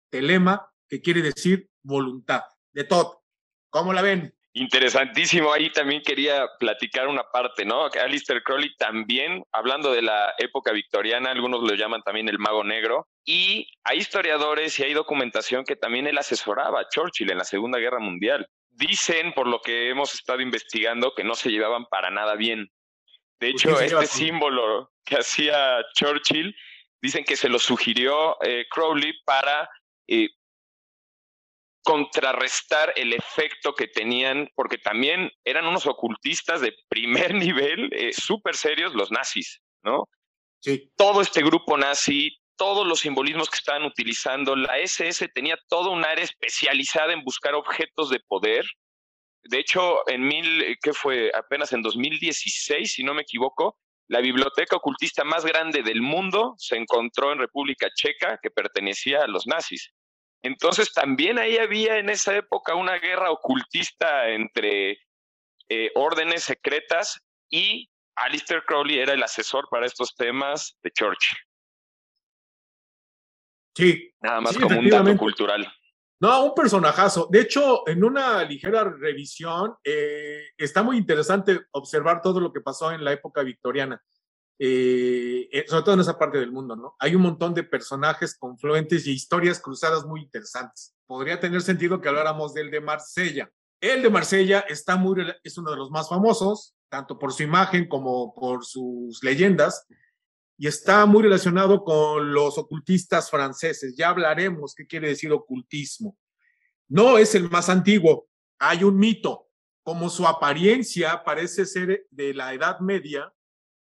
[0.09, 2.41] Telema, que quiere decir voluntad,
[2.73, 3.23] de todo.
[3.69, 4.35] ¿Cómo la ven?
[4.59, 5.53] Interesantísimo.
[5.53, 7.85] Ahí también quería platicar una parte, ¿no?
[7.85, 13.07] Alistair Crowley también, hablando de la época victoriana, algunos lo llaman también el mago negro,
[13.23, 17.79] y hay historiadores y hay documentación que también él asesoraba a Churchill en la Segunda
[17.79, 18.49] Guerra Mundial.
[18.67, 22.69] Dicen, por lo que hemos estado investigando, que no se llevaban para nada bien.
[23.39, 26.53] De hecho, este símbolo que hacía Churchill,
[27.01, 29.69] dicen que se lo sugirió eh, Crowley para
[30.05, 30.27] eh,
[31.83, 38.55] contrarrestar el efecto que tenían, porque también eran unos ocultistas de primer nivel, eh, súper
[38.55, 40.05] serios, los nazis, ¿no?
[40.61, 40.91] Sí.
[40.97, 46.03] Todo este grupo nazi, todos los simbolismos que estaban utilizando, la SS tenía toda un
[46.03, 48.65] área especializada en buscar objetos de poder.
[49.43, 51.31] De hecho, en mil, ¿qué fue?
[51.33, 53.77] Apenas en 2016, si no me equivoco,
[54.09, 59.27] la biblioteca ocultista más grande del mundo se encontró en República Checa que pertenecía a
[59.27, 59.93] los nazis.
[60.41, 64.99] Entonces también ahí había en esa época una guerra ocultista entre
[65.67, 71.37] eh, órdenes secretas y Alistair Crowley era el asesor para estos temas de Churchill.
[73.75, 74.13] Sí.
[74.21, 75.71] Nada más como un dato cultural.
[76.21, 77.29] No, un personajazo.
[77.31, 82.91] De hecho, en una ligera revisión, eh, está muy interesante observar todo lo que pasó
[82.91, 84.01] en la época victoriana,
[84.61, 86.95] eh, eh, sobre todo en esa parte del mundo, ¿no?
[86.99, 90.93] Hay un montón de personajes confluentes y historias cruzadas muy interesantes.
[91.07, 93.49] Podría tener sentido que habláramos del de Marsella.
[93.79, 97.87] El de Marsella está muy, es uno de los más famosos, tanto por su imagen
[97.87, 99.87] como por sus leyendas
[100.57, 103.95] y está muy relacionado con los ocultistas franceses.
[103.95, 106.17] Ya hablaremos qué quiere decir ocultismo.
[106.89, 108.27] No es el más antiguo,
[108.59, 109.47] hay un mito.
[109.83, 113.33] Como su apariencia parece ser de la Edad Media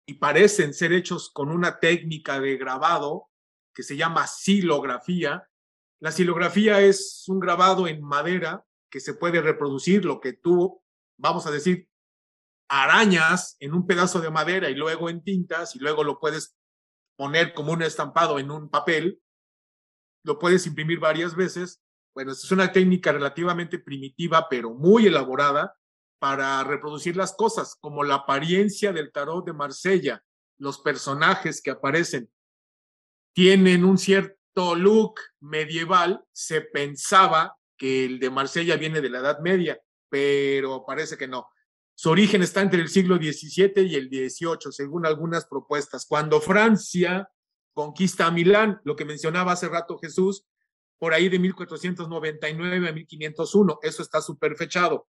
[0.06, 3.30] y parecen ser hechos con una técnica de grabado
[3.74, 5.48] que se llama silografía.
[6.00, 10.82] La silografía es un grabado en madera que se puede reproducir, lo que tú,
[11.18, 11.90] vamos a decir,
[12.70, 16.56] arañas en un pedazo de madera y luego en tintas y luego lo puedes
[17.18, 19.22] poner como un estampado en un papel,
[20.24, 21.82] lo puedes imprimir varias veces.
[22.14, 25.76] Bueno, es una técnica relativamente primitiva, pero muy elaborada
[26.20, 30.24] para reproducir las cosas, como la apariencia del tarot de Marsella.
[30.58, 32.30] Los personajes que aparecen
[33.34, 36.24] tienen un cierto look medieval.
[36.32, 41.48] Se pensaba que el de Marsella viene de la Edad Media, pero parece que no.
[41.94, 46.06] Su origen está entre el siglo XVII y el XVIII, según algunas propuestas.
[46.06, 47.30] Cuando Francia
[47.74, 50.46] conquista a Milán, lo que mencionaba hace rato Jesús,
[50.98, 55.08] por ahí de 1499 a 1501, eso está súper fechado.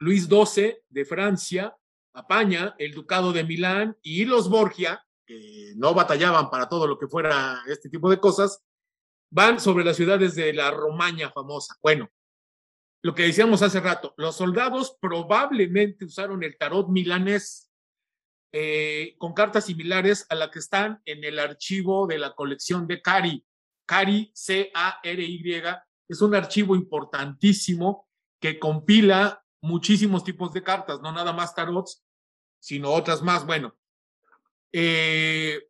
[0.00, 1.76] Luis XII de Francia
[2.14, 7.06] apaña el ducado de Milán y los Borgia, que no batallaban para todo lo que
[7.06, 8.64] fuera este tipo de cosas,
[9.30, 11.76] van sobre las ciudades de la Romaña famosa.
[11.82, 12.10] Bueno,
[13.02, 17.70] lo que decíamos hace rato, los soldados probablemente usaron el tarot milanés
[18.52, 23.02] eh, con cartas similares a las que están en el archivo de la colección de
[23.02, 23.44] Cari.
[23.86, 25.62] Cari, C-A-R-Y,
[26.08, 28.08] es un archivo importantísimo
[28.40, 32.04] que compila muchísimos tipos de cartas, no nada más tarots,
[32.58, 33.46] sino otras más.
[33.46, 33.74] Bueno,
[34.72, 35.60] eh,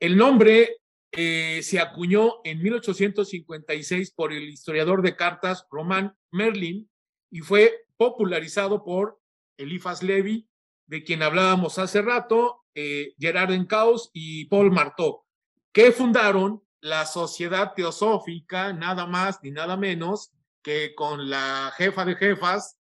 [0.00, 0.78] el nombre
[1.12, 6.88] eh, se acuñó en 1856 por el historiador de cartas Roman Merlin
[7.30, 9.20] y fue popularizado por
[9.56, 10.48] Eliphas Levi,
[10.86, 15.24] de quien hablábamos hace rato, eh, Gerard Encaus y Paul Marteau,
[15.72, 22.14] que fundaron la Sociedad Teosófica, nada más ni nada menos que con la jefa de
[22.14, 22.77] jefas,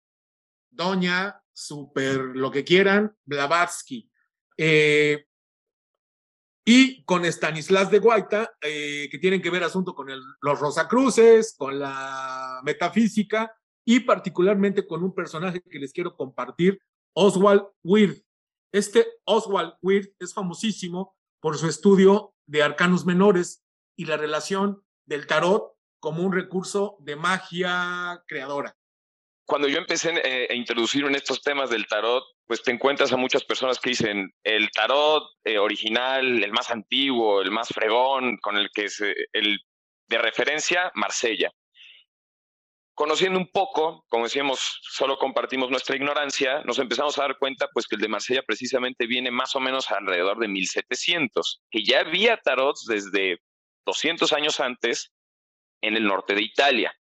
[0.76, 4.12] doña super lo que quieran, Blavatsky.
[4.58, 5.26] Eh,
[6.66, 10.08] y con Stanislas de Guaita, eh, que tienen que ver asunto con
[10.42, 16.80] los Rosacruces, con la metafísica y particularmente con un personaje que les quiero compartir,
[17.14, 18.24] Oswald Wirth.
[18.72, 23.64] Este Oswald Wirth es famosísimo por su estudio de arcanos menores
[23.96, 28.76] y la relación del tarot como un recurso de magia creadora
[29.46, 33.18] cuando yo empecé eh, a introducir en estos temas del tarot, pues te encuentras a
[33.18, 38.58] muchas personas que dicen el tarot eh, original, el más antiguo, el más fregón, con
[38.58, 39.02] el que es
[39.34, 39.60] el
[40.08, 41.52] de referencia, Marsella.
[42.96, 47.88] Conociendo un poco, como decíamos, solo compartimos nuestra ignorancia, nos empezamos a dar cuenta pues
[47.88, 52.38] que el de Marsella precisamente viene más o menos alrededor de 1700, que ya había
[52.38, 53.40] tarots desde
[53.86, 55.12] 200 años antes
[55.82, 56.96] en el norte de Italia.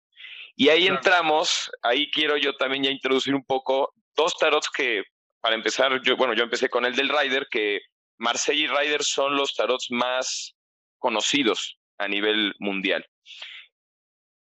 [0.55, 5.03] Y ahí entramos, ahí quiero yo también ya introducir un poco dos tarots que,
[5.41, 7.81] para empezar, yo, bueno, yo empecé con el del Rider, que
[8.17, 10.55] Marsella y Rider son los tarots más
[10.97, 13.05] conocidos a nivel mundial.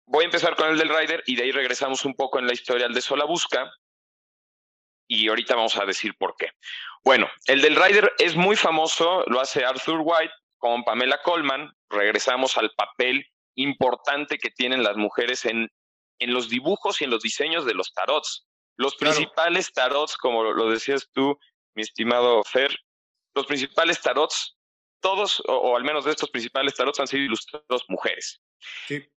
[0.05, 2.53] Voy a empezar con el del Rider y de ahí regresamos un poco en la
[2.53, 3.71] historia al de Solabusca
[5.07, 6.49] y ahorita vamos a decir por qué.
[7.03, 11.71] Bueno, el del Rider es muy famoso, lo hace Arthur White con Pamela Coleman.
[11.89, 15.69] Regresamos al papel importante que tienen las mujeres en
[16.21, 18.47] en los dibujos y en los diseños de los tarots.
[18.77, 21.37] Los principales tarots, como lo decías tú,
[21.75, 22.75] mi estimado Fer,
[23.35, 24.57] los principales tarots,
[25.01, 28.39] todos, o, al menos de estos principales tarots, han sido ilustrados mujeres.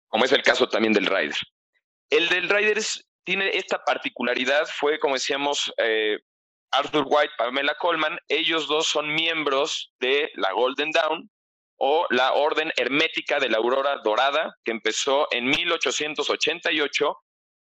[0.07, 1.37] Como es el caso también del Rider.
[2.09, 2.79] El del Rider
[3.23, 6.19] tiene esta particularidad, fue, como decíamos, eh,
[6.71, 11.29] Arthur White, Pamela Coleman, ellos dos son miembros de la Golden Dawn,
[11.77, 17.17] o la Orden Hermética de la Aurora Dorada, que empezó en 1888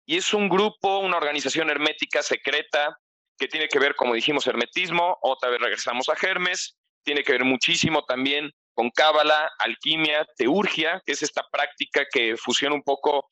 [0.05, 2.97] y es un grupo, una organización hermética secreta
[3.37, 7.45] que tiene que ver, como dijimos, hermetismo, otra vez regresamos a Hermes, tiene que ver
[7.45, 13.27] muchísimo también con cábala, alquimia, teurgia, que es esta práctica que fusiona un poco,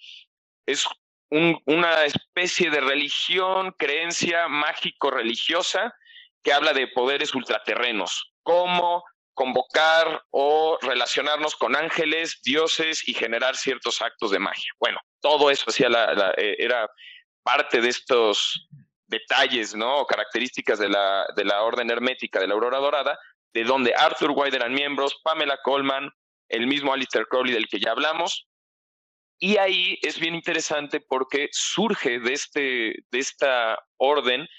[0.66, 0.86] es
[1.30, 5.94] una especie de religión, creencia mágico-religiosa
[6.44, 9.04] que habla de poderes ultraterrenos, cómo
[9.40, 14.70] convocar o relacionarnos con ángeles, dioses y generar ciertos actos de magia.
[14.82, 16.86] Bueno, todo eso eh, era
[17.42, 18.68] parte de estos
[19.08, 20.06] detalles, ¿no?
[20.06, 23.18] Características de la, de la orden hermética de la aurora dorada,
[23.54, 26.12] de donde Arthur White eran miembros, Pamela Coleman,
[26.50, 28.46] el mismo Alistair Crowley del que ya hablamos.
[29.40, 34.50] Y ahí es bien interesante porque surge de, este, de esta orden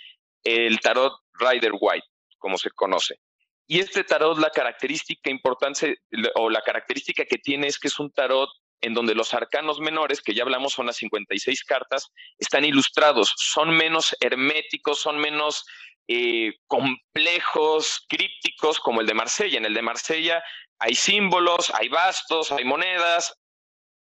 [0.43, 2.07] el tarot Rider White,
[2.38, 3.21] como se conoce.
[3.70, 6.00] Y este tarot, la característica importante
[6.35, 10.20] o la característica que tiene es que es un tarot en donde los arcanos menores,
[10.20, 15.64] que ya hablamos son las 56 cartas, están ilustrados, son menos herméticos, son menos
[16.09, 19.59] eh, complejos, crípticos como el de Marsella.
[19.59, 20.42] En el de Marsella
[20.80, 23.38] hay símbolos, hay bastos, hay monedas,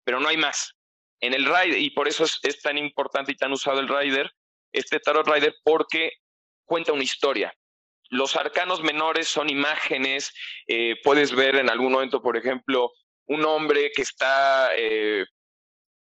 [0.02, 0.74] pero no hay más.
[1.20, 4.32] En el Rider, y por eso es, es tan importante y tan usado el Rider,
[4.72, 6.14] este Tarot Rider, porque
[6.64, 7.54] cuenta una historia.
[8.10, 10.34] Los arcanos menores son imágenes,
[10.66, 12.90] eh, puedes ver en algún momento, por ejemplo,
[13.26, 15.24] un hombre que está eh,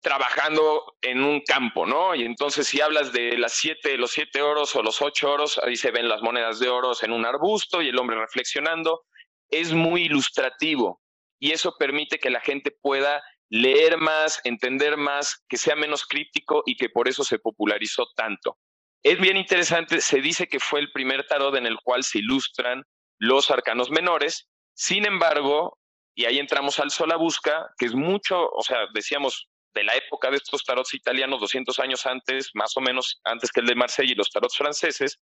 [0.00, 2.14] trabajando en un campo, ¿no?
[2.14, 5.76] Y entonces si hablas de las siete, los siete oros o los ocho oros, ahí
[5.76, 9.04] se ven las monedas de oros en un arbusto y el hombre reflexionando.
[9.50, 11.00] Es muy ilustrativo
[11.40, 16.62] y eso permite que la gente pueda leer más, entender más, que sea menos críptico
[16.64, 18.58] y que por eso se popularizó tanto.
[19.02, 22.84] Es bien interesante, se dice que fue el primer tarot en el cual se ilustran
[23.18, 25.78] los arcanos menores, sin embargo,
[26.14, 30.36] y ahí entramos al Solabusca, que es mucho, o sea, decíamos, de la época de
[30.36, 34.16] estos tarots italianos, 200 años antes, más o menos antes que el de Marsella y
[34.16, 35.18] los tarots franceses,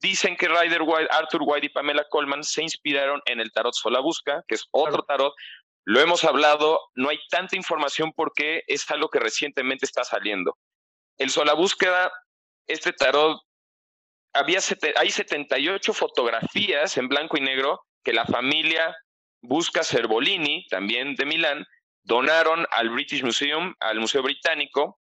[0.00, 4.42] dicen que Rider White, Arthur White y Pamela Coleman se inspiraron en el tarot Solabusca,
[4.48, 5.34] que es otro tarot.
[5.84, 10.56] Lo hemos hablado, no hay tanta información porque es algo que recientemente está saliendo.
[11.18, 12.10] El Solabúsqueda
[12.66, 13.40] este tarot,
[14.32, 14.60] había
[14.96, 18.96] hay 78 fotografías en blanco y negro que la familia
[19.42, 21.66] Busca Cervolini, también de Milán,
[22.02, 24.98] donaron al British Museum, al Museo Británico,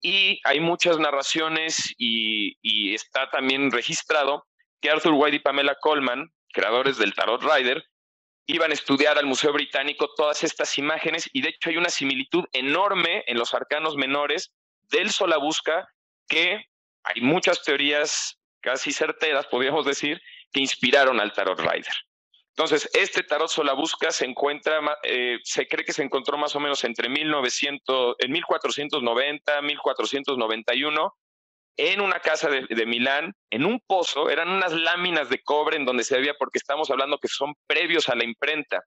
[0.00, 4.46] y hay muchas narraciones y, y está también registrado
[4.80, 7.84] que Arthur White y Pamela Coleman, creadores del Tarot Rider,
[8.46, 12.44] iban a estudiar al Museo Británico todas estas imágenes y de hecho hay una similitud
[12.52, 14.52] enorme en los arcanos menores
[14.90, 15.88] del Solabusca
[16.28, 16.64] que
[17.04, 21.92] hay muchas teorías casi certeras, podríamos decir, que inspiraron al Tarot Rider.
[22.56, 26.84] Entonces, este Tarot Solabusca se encuentra, eh, se cree que se encontró más o menos
[26.84, 31.16] entre 1900, en 1490, 1491,
[31.76, 35.84] en una casa de, de, Milán, en un pozo, eran unas láminas de cobre en
[35.84, 38.84] donde se había, porque estamos hablando que son previos a la imprenta.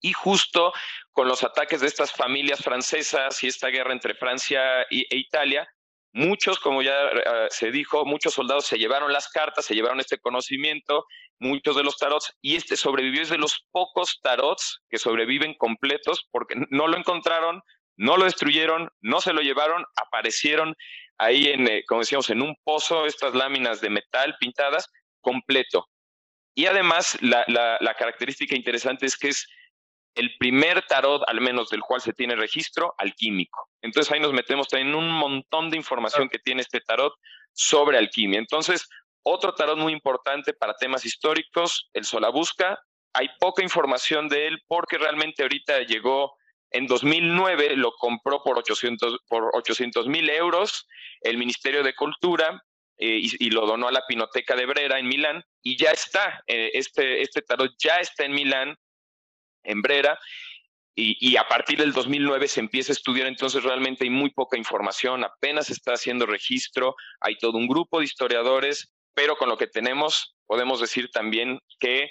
[0.00, 0.72] Y justo
[1.10, 5.68] con los ataques de estas familias francesas y esta guerra entre Francia e Italia,
[6.12, 10.18] Muchos, como ya eh, se dijo, muchos soldados se llevaron las cartas, se llevaron este
[10.18, 11.04] conocimiento,
[11.38, 16.26] muchos de los tarots, y este sobrevivió, es de los pocos tarots que sobreviven completos
[16.32, 17.62] porque no lo encontraron,
[17.96, 20.74] no lo destruyeron, no se lo llevaron, aparecieron
[21.18, 25.86] ahí en, eh, como decíamos, en un pozo, estas láminas de metal pintadas, completo.
[26.56, 29.46] Y además, la, la característica interesante es que es
[30.16, 33.69] el primer tarot, al menos del cual se tiene registro, alquímico.
[33.82, 37.14] Entonces ahí nos metemos también en un montón de información que tiene este tarot
[37.52, 38.38] sobre alquimia.
[38.38, 38.88] Entonces,
[39.22, 42.78] otro tarot muy importante para temas históricos, el Solabusca.
[43.12, 46.34] Hay poca información de él porque realmente ahorita llegó
[46.70, 50.86] en 2009, lo compró por 800 por 800 mil euros
[51.20, 52.62] el Ministerio de Cultura
[52.96, 56.70] eh, y, lo donó a la Pinoteca de Brera en Milán y ya está, eh,
[56.74, 58.76] este, este tarot ya está en Milán
[59.64, 60.18] en Brera.
[60.94, 65.24] Y, a partir del 2009 se empieza a estudiar, entonces realmente hay muy poca información,
[65.24, 70.36] apenas está haciendo registro, hay todo un grupo de historiadores, pero con lo que tenemos
[70.46, 72.10] podemos decir también que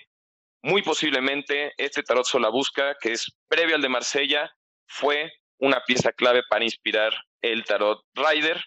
[0.64, 4.52] muy posiblemente este tarot Solabusca, que es previo al de Marsella,
[4.88, 8.64] fue una pieza clave para inspirar el tarot Rider.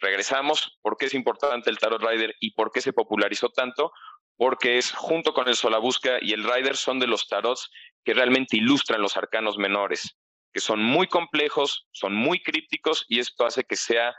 [0.00, 3.92] Regresamos, ¿por qué es importante el tarot Rider y por qué se popularizó tanto?
[4.36, 7.70] porque es junto con el Solabusca y el Rider son de los tarots
[8.04, 10.16] que realmente ilustran los arcanos menores,
[10.52, 14.14] que son muy complejos, son muy crípticos y esto hace que sea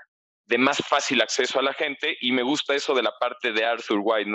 [0.46, 3.66] de más fácil acceso a la gente y me gusta eso de la parte de
[3.66, 4.32] Arthur White,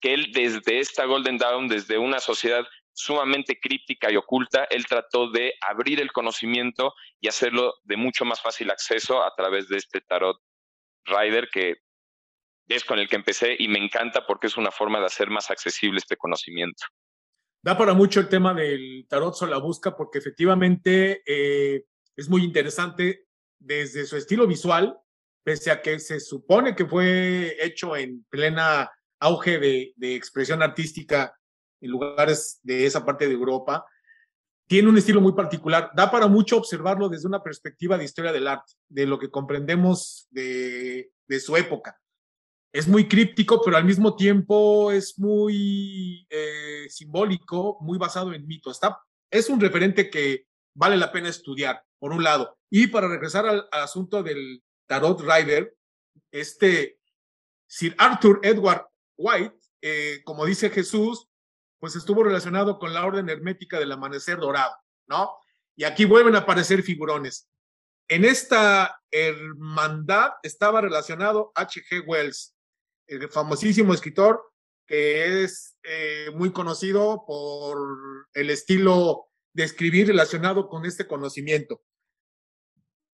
[0.00, 5.30] que él desde esta Golden Dawn, desde una sociedad sumamente críptica y oculta, él trató
[5.30, 10.00] de abrir el conocimiento y hacerlo de mucho más fácil acceso a través de este
[10.00, 10.38] tarot
[11.04, 11.76] Rider que
[12.68, 15.50] es con el que empecé y me encanta porque es una forma de hacer más
[15.50, 16.84] accesible este conocimiento.
[17.66, 23.26] Da para mucho el tema del tarot la busca porque efectivamente eh, es muy interesante
[23.58, 24.96] desde su estilo visual,
[25.42, 28.88] pese a que se supone que fue hecho en plena
[29.18, 31.36] auge de, expresión artística
[31.80, 33.84] en lugares de esa parte de Europa,
[34.68, 35.90] tiene un estilo muy particular.
[35.96, 40.28] Da para mucho observarlo desde una perspectiva de historia del arte, de lo que comprendemos
[40.30, 41.98] de, de su época
[42.76, 48.70] es muy críptico, pero al mismo tiempo es muy eh, simbólico, muy basado en mito.
[48.70, 49.00] Está,
[49.30, 52.58] es un referente que vale la pena estudiar, por un lado.
[52.68, 55.74] Y para regresar al, asunto del Tarot Rider,
[56.30, 56.98] este
[57.66, 61.30] Sir Arthur Edward White, eh, como dice Jesús,
[61.78, 65.30] pues estuvo relacionado con la orden hermética del amanecer dorado, ¿no?
[65.76, 67.48] Y aquí vuelven a aparecer figurones.
[68.08, 72.04] En esta hermandad estaba relacionado H.G.
[72.06, 72.55] Wells,
[73.06, 74.40] el famosísimo escritor
[74.86, 77.78] que es eh, muy conocido por
[78.34, 81.82] el estilo de escribir relacionado con este conocimiento.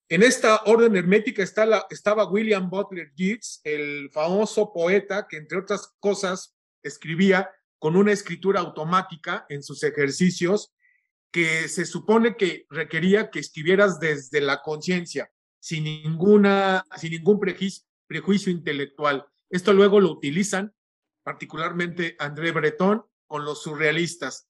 [0.08, 5.58] En esta orden hermética está la, estaba William Butler Yeats, el famoso poeta que, entre
[5.58, 10.74] otras cosas, escribía con una escritura automática en sus ejercicios
[11.30, 17.40] que se supone que requería que escribieras desde la conciencia, sin, sin ningún
[18.06, 19.26] prejuicio intelectual.
[19.52, 20.74] Esto luego lo utilizan,
[21.22, 24.48] particularmente André Breton, con los surrealistas.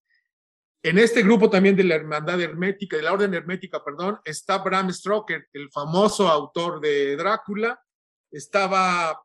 [0.81, 4.93] En este grupo también de la Hermandad Hermética, de la Orden Hermética, perdón, está Bram
[4.93, 7.83] Stoker, el famoso autor de Drácula,
[8.31, 9.21] estaba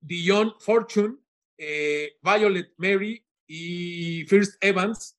[0.00, 1.16] Dion Fortune,
[1.58, 5.18] eh, Violet Mary y First Evans.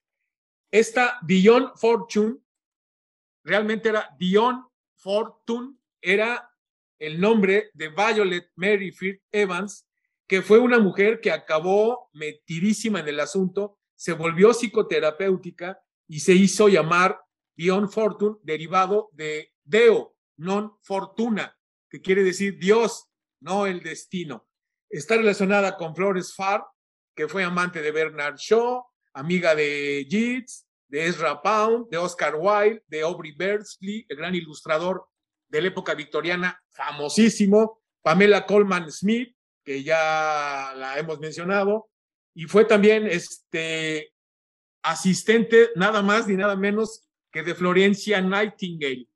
[0.72, 2.38] Esta Dion Fortune
[3.44, 4.66] realmente era Dion
[4.96, 6.50] Fortune, era
[7.02, 9.88] el nombre de Violet Mary Firth Evans,
[10.28, 16.34] que fue una mujer que acabó metidísima en el asunto, se volvió psicoterapéutica y se
[16.34, 17.20] hizo llamar
[17.56, 21.58] Dion Fortune, derivado de Deo, non fortuna,
[21.90, 23.10] que quiere decir Dios,
[23.42, 24.48] no el destino.
[24.88, 26.64] Está relacionada con Flores Farr,
[27.16, 32.84] que fue amante de Bernard Shaw, amiga de Yeats, de Ezra Pound, de Oscar Wilde,
[32.88, 35.08] de Aubrey Beardsley, el gran ilustrador
[35.52, 41.90] de la época victoriana, famosísimo, Pamela Coleman Smith, que ya la hemos mencionado,
[42.34, 44.14] y fue también este
[44.82, 49.08] asistente nada más ni nada menos que de Florencia Nightingale,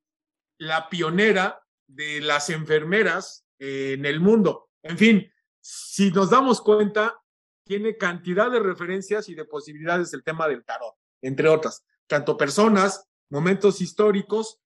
[0.59, 4.69] la pionera de las enfermeras en el mundo.
[4.83, 5.31] En fin,
[5.61, 7.19] si nos damos cuenta,
[7.65, 13.07] tiene cantidad de referencias y de posibilidades el tema del tarot, entre otras, tanto personas,
[13.29, 14.59] momentos históricos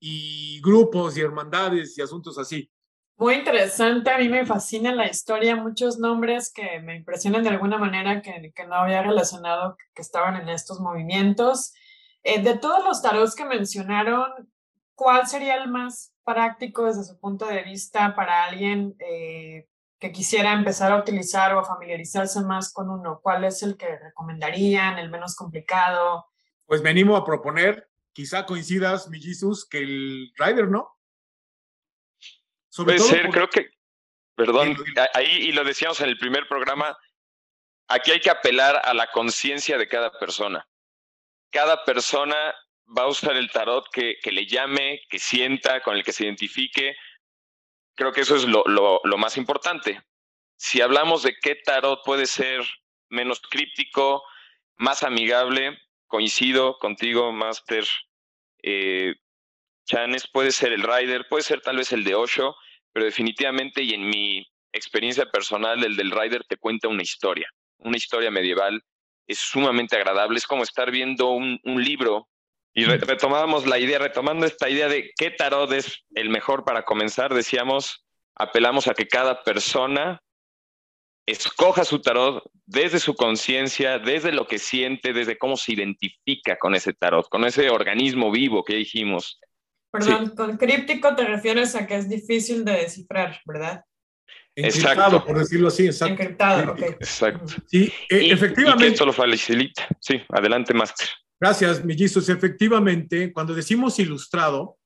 [0.00, 2.70] y grupos y hermandades y asuntos así.
[3.16, 7.76] Muy interesante, a mí me fascina la historia, muchos nombres que me impresionan de alguna
[7.76, 11.72] manera que, que no había relacionado que estaban en estos movimientos.
[12.22, 14.30] Eh, de todos los tarots que mencionaron,
[14.94, 19.66] ¿cuál sería el más práctico desde su punto de vista para alguien eh,
[19.98, 23.18] que quisiera empezar a utilizar o familiarizarse más con uno?
[23.20, 26.26] ¿Cuál es el que recomendarían, el menos complicado?
[26.66, 27.87] Pues venimos a proponer
[28.18, 30.98] quizá coincidas, mi Jesus, que el Rider, ¿no?
[32.74, 33.70] Puede ser, creo que,
[34.34, 34.76] perdón,
[35.14, 36.98] ahí, y lo decíamos en el primer programa,
[37.86, 40.68] aquí hay que apelar a la conciencia de cada persona.
[41.52, 42.52] Cada persona
[42.86, 46.24] va a usar el tarot que, que, le llame, que sienta, con el que se
[46.24, 46.96] identifique.
[47.94, 50.02] Creo que eso es lo, lo, lo más importante.
[50.56, 52.66] Si hablamos de qué tarot puede ser
[53.10, 54.24] menos críptico,
[54.74, 57.84] más amigable, coincido contigo, Master
[58.62, 59.14] eh,
[59.86, 62.54] Chanes, puede ser el Rider, puede ser tal vez el de Osho,
[62.92, 67.48] pero definitivamente y en mi experiencia personal, el del Rider te cuenta una historia,
[67.78, 68.82] una historia medieval.
[69.26, 72.28] Es sumamente agradable, es como estar viendo un, libro
[72.74, 77.34] y retomábamos la idea, retomando esta idea de qué tarot es el mejor para comenzar,
[77.34, 78.04] decíamos,
[78.34, 80.22] apelamos a que cada persona
[81.28, 86.74] escoja su tarot desde su conciencia, desde lo que siente, desde cómo se identifica con
[86.74, 89.38] ese tarot, con ese organismo vivo que dijimos.
[89.90, 93.82] Perdón, con críptico te refieres a que es difícil de descifrar, ¿verdad?
[94.54, 96.14] Encriptado, por decirlo así, exacto.
[96.14, 96.82] Encriptado, ok.
[96.82, 97.54] Exacto.
[97.66, 98.88] Sí, e, efectivamente.
[98.88, 99.86] Y esto lo facilita.
[100.00, 101.08] Sí, adelante, Master.
[101.40, 102.28] Gracias, Mellizos.
[102.28, 104.76] Efectivamente, cuando decimos ilustrado,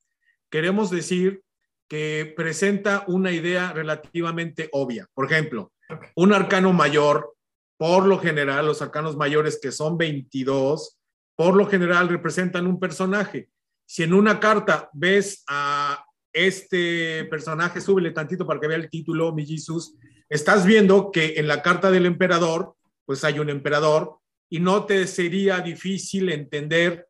[0.51, 1.40] queremos decir
[1.88, 5.09] que presenta una idea relativamente obvia.
[5.14, 5.72] Por ejemplo,
[6.14, 7.34] un arcano mayor,
[7.76, 10.99] por lo general, los arcanos mayores que son 22,
[11.36, 13.49] por lo general representan un personaje.
[13.86, 19.32] Si en una carta ves a este personaje, súbele tantito para que vea el título,
[19.32, 19.95] mi Jesús,
[20.28, 22.74] estás viendo que en la carta del emperador,
[23.05, 24.18] pues hay un emperador
[24.49, 27.09] y no te sería difícil entender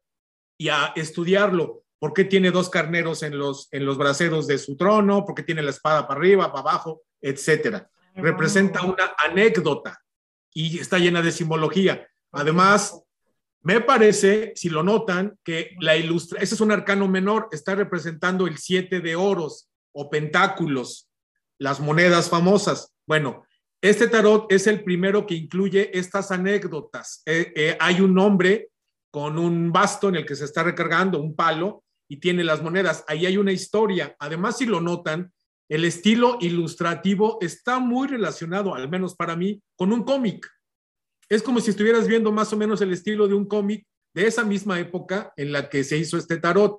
[0.59, 1.85] y a estudiarlo.
[1.99, 5.24] ¿Por qué tiene dos carneros en los, en los braseros de su trono?
[5.24, 7.89] ¿Por qué tiene la espada para arriba, para abajo, etcétera?
[8.14, 10.02] Representa una anécdota
[10.52, 12.06] y está llena de simbología.
[12.32, 13.02] Además,
[13.62, 18.46] me parece, si lo notan, que la ilustra, ese es un arcano menor, está representando
[18.46, 21.08] el siete de oros o pentáculos,
[21.58, 22.92] las monedas famosas.
[23.06, 23.44] Bueno,
[23.80, 27.22] este tarot es el primero que incluye estas anécdotas.
[27.26, 28.70] Eh, eh, hay un hombre
[29.10, 33.04] con un basto en el que se está recargando, un palo, y tiene las monedas.
[33.06, 34.16] Ahí hay una historia.
[34.18, 35.32] Además, si lo notan,
[35.72, 40.46] el estilo ilustrativo está muy relacionado, al menos para mí, con un cómic.
[41.30, 44.44] Es como si estuvieras viendo más o menos el estilo de un cómic de esa
[44.44, 46.78] misma época en la que se hizo este tarot.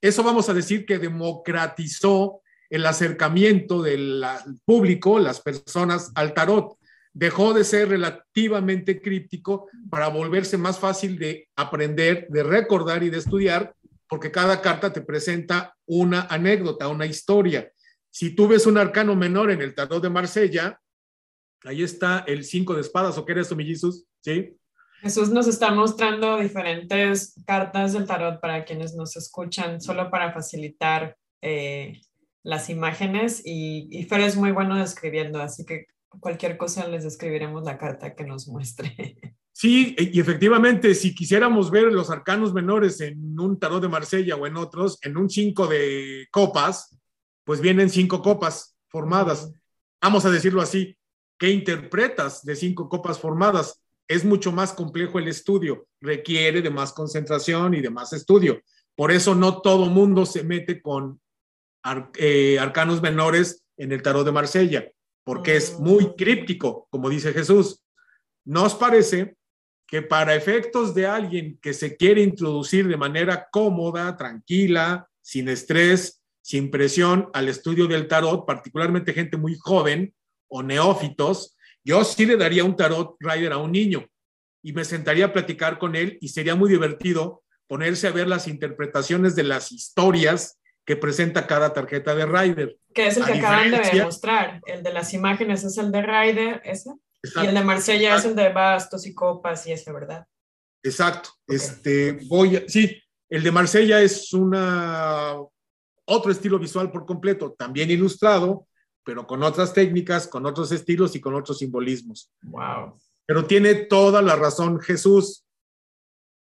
[0.00, 4.24] Eso vamos a decir que democratizó el acercamiento del
[4.64, 6.76] público, las personas al tarot.
[7.12, 13.18] Dejó de ser relativamente críptico para volverse más fácil de aprender, de recordar y de
[13.18, 13.72] estudiar,
[14.08, 17.70] porque cada carta te presenta una anécdota, una historia.
[18.12, 20.78] Si tú ves un arcano menor en el tarot de Marsella,
[21.64, 24.04] Ahí está el 5 de espadas, ¿o qué eres, mi Jesús?
[24.20, 24.56] ¿Sí?
[25.00, 31.16] Jesús nos está mostrando diferentes cartas del tarot para quienes nos escuchan, solo para facilitar
[31.40, 32.00] eh,
[32.42, 33.42] las imágenes.
[33.44, 35.86] Y, y Fer es muy bueno describiendo, así que
[36.20, 39.16] cualquier cosa les describiremos la carta que nos muestre.
[39.54, 44.46] Sí, y efectivamente, si quisiéramos ver los arcanos menores en un tarot de Marsella o
[44.46, 46.98] en otros, en un 5 de copas,
[47.44, 49.52] pues vienen cinco copas formadas.
[50.00, 50.96] Vamos a decirlo así,
[51.42, 53.82] ¿Qué interpretas de cinco copas formadas?
[54.06, 58.62] Es mucho más complejo el estudio, requiere de más concentración y de más estudio.
[58.94, 61.20] Por eso no todo mundo se mete con
[62.16, 64.88] eh, arcanos menores en el tarot de Marsella,
[65.24, 66.14] porque es muy mm.
[66.16, 67.82] críptico, como dice Jesús.
[68.44, 69.34] ¿Nos parece
[69.88, 76.21] que para efectos de alguien que se quiere introducir de manera cómoda, tranquila, sin estrés,
[76.42, 80.14] sin presión al estudio del tarot, particularmente gente muy joven,
[80.52, 84.06] o neófitos, yo sí le daría un tarot rider a un niño
[84.62, 88.46] y me sentaría a platicar con él y sería muy divertido ponerse a ver las
[88.46, 92.76] interpretaciones de las historias que presenta cada tarjeta de rider.
[92.94, 94.60] Que es el que acaban de mostrar.
[94.66, 96.90] El de las imágenes es el de rider, ese.
[97.22, 100.26] Y el de Marsella es el de bastos y copas y ese, ¿verdad?
[100.82, 101.30] Exacto.
[101.46, 105.36] Este, voy a, sí, el de Marsella es una
[106.12, 108.66] otro estilo visual por completo, también ilustrado,
[109.04, 112.30] pero con otras técnicas, con otros estilos y con otros simbolismos.
[112.42, 112.98] Wow.
[113.26, 115.44] Pero tiene toda la razón Jesús.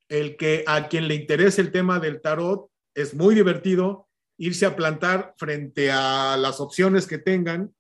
[0.09, 4.77] El que a quien le interese el tema del tarot es muy divertido irse a
[4.77, 7.75] plantar frente a las opciones que tengan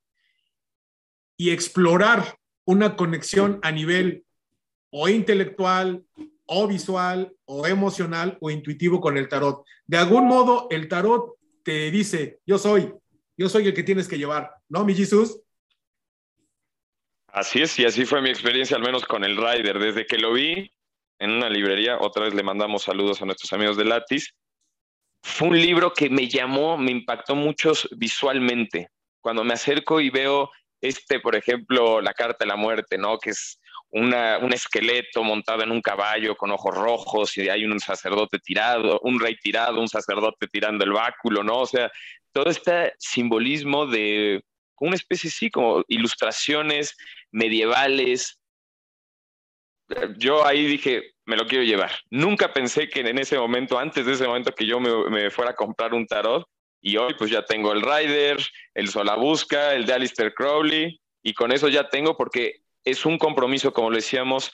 [1.38, 4.26] y explorar una conexión a nivel
[4.90, 6.04] o intelectual
[6.44, 9.64] o visual o emocional o intuitivo con el tarot.
[9.86, 11.37] De algún modo, el tarot
[11.68, 12.90] te dice, yo soy,
[13.36, 15.38] yo soy el que tienes que llevar, ¿no, mi Jesús?
[17.26, 19.78] Así es, y así fue mi experiencia, al menos con el Rider.
[19.78, 20.72] Desde que lo vi
[21.18, 24.34] en una librería, otra vez le mandamos saludos a nuestros amigos de Latis.
[25.22, 28.88] Fue un libro que me llamó, me impactó mucho visualmente.
[29.20, 30.50] Cuando me acerco y veo
[30.80, 33.18] este, por ejemplo, la carta de la muerte, ¿no?
[33.18, 33.60] Que es
[33.90, 39.00] una, un esqueleto montado en un caballo con ojos rojos y hay un sacerdote tirado,
[39.02, 41.60] un rey tirado, un sacerdote tirando el báculo, ¿no?
[41.60, 41.90] O sea,
[42.32, 44.42] todo este simbolismo de
[44.80, 46.96] una especie, sí, como ilustraciones
[47.30, 48.38] medievales.
[50.18, 51.92] Yo ahí dije, me lo quiero llevar.
[52.10, 55.56] Nunca pensé que en ese momento, antes de ese momento, que yo me, fuera a
[55.56, 56.46] comprar un tarot.
[56.80, 58.38] Y hoy pues ya tengo el Rider,
[58.74, 63.72] el Solabusca, el de Alistair Crowley, y con eso ya tengo porque es un compromiso,
[63.72, 64.52] como lo decíamos,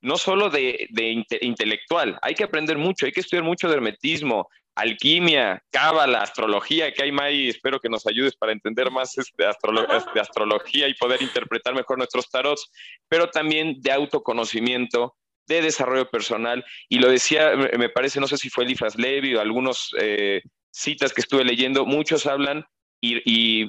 [0.00, 4.48] no solo de, de intelectual, hay que aprender mucho, hay que estudiar mucho de hermetismo,
[4.74, 10.20] alquimia, cábala, astrología, que hay May, espero que nos ayudes para entender más de, de
[10.20, 12.70] astrología y poder interpretar mejor nuestros tarots,
[13.08, 15.16] pero también de autoconocimiento,
[15.46, 16.64] de desarrollo personal.
[16.88, 21.12] Y lo decía, me parece, no sé si fue Elifas Levi o algunos eh, citas
[21.12, 22.64] que estuve leyendo, muchos hablan
[23.00, 23.68] y, y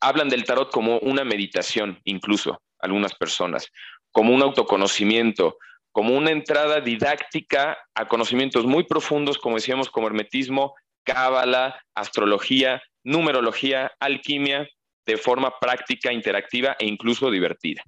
[0.00, 3.68] hablan del tarot como una meditación, incluso algunas personas,
[4.10, 5.56] como un autoconocimiento,
[5.92, 10.74] como una entrada didáctica a conocimientos muy profundos, como decíamos, como hermetismo,
[11.04, 14.68] cábala, astrología, numerología, alquimia,
[15.04, 17.82] de forma práctica, interactiva e incluso divertida.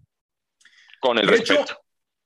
[1.01, 1.78] Con el respeto.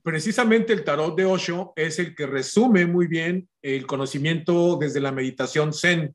[0.03, 5.13] precisamente el tarot de Osho es el que resume muy bien el conocimiento desde la
[5.13, 6.15] meditación Zen.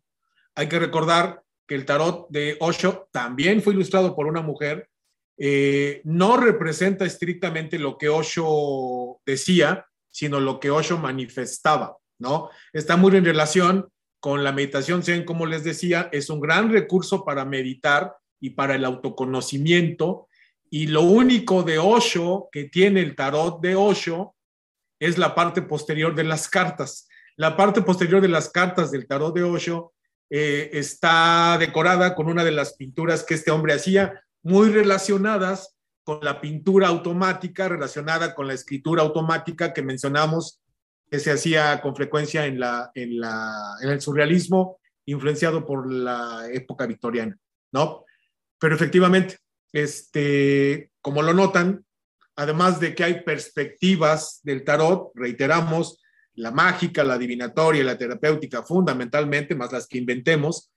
[0.55, 4.89] Hay que recordar que el tarot de Osho también fue ilustrado por una mujer,
[5.37, 12.49] eh, no representa estrictamente lo que Osho decía, sino lo que Osho manifestaba, ¿no?
[12.71, 17.25] Está muy en relación con la meditación Zen, como les decía, es un gran recurso
[17.25, 20.27] para meditar y para el autoconocimiento.
[20.69, 24.35] Y lo único de Osho que tiene el tarot de Osho
[24.99, 27.07] es la parte posterior de las cartas.
[27.35, 29.93] La parte posterior de las cartas del tarot de Osho
[30.29, 36.19] eh, está decorada con una de las pinturas que este hombre hacía, muy relacionadas con
[36.21, 40.61] la pintura automática, relacionada con la escritura automática que mencionamos,
[41.09, 46.47] que se hacía con frecuencia en, la, en, la, en el surrealismo, influenciado por la
[46.51, 47.37] época victoriana,
[47.71, 48.05] ¿no?
[48.59, 49.37] Pero efectivamente,
[49.71, 51.85] este, como lo notan,
[52.35, 55.99] además de que hay perspectivas del tarot, reiteramos,
[56.35, 60.71] la mágica, la adivinatoria, la terapéutica, fundamentalmente, más las que inventemos.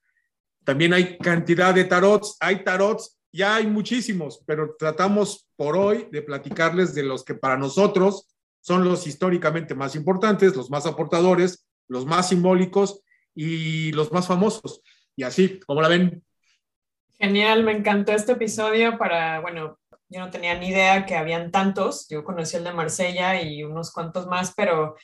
[0.63, 6.23] También hay cantidad de tarots, hay tarots, ya hay muchísimos, pero tratamos por hoy de
[6.23, 8.27] platicarles de los que para nosotros
[8.59, 13.01] son los históricamente más importantes, los más aportadores, los más simbólicos
[13.35, 14.81] y los más famosos.
[15.15, 16.23] Y así, como la ven?
[17.19, 19.79] Genial, me encantó este episodio para, bueno,
[20.09, 22.07] yo no tenía ni idea que habían tantos.
[22.09, 24.95] Yo conocí el de Marsella y unos cuantos más, pero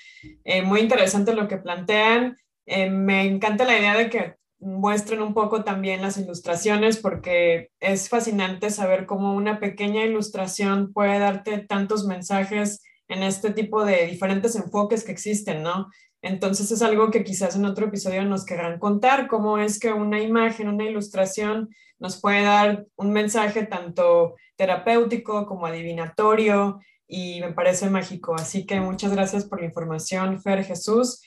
[0.44, 2.36] eh, muy interesante lo que plantean.
[2.66, 8.10] Eh, me encanta la idea de que muestren un poco también las ilustraciones porque es
[8.10, 14.56] fascinante saber cómo una pequeña ilustración puede darte tantos mensajes en este tipo de diferentes
[14.56, 15.90] enfoques que existen, ¿no?
[16.22, 20.22] Entonces es algo que quizás en otro episodio nos querrán contar, cómo es que una
[20.22, 27.90] imagen, una ilustración nos puede dar un mensaje tanto terapéutico como adivinatorio y me parece
[27.90, 28.36] mágico.
[28.36, 31.22] Así que muchas gracias por la información, Fer Jesús,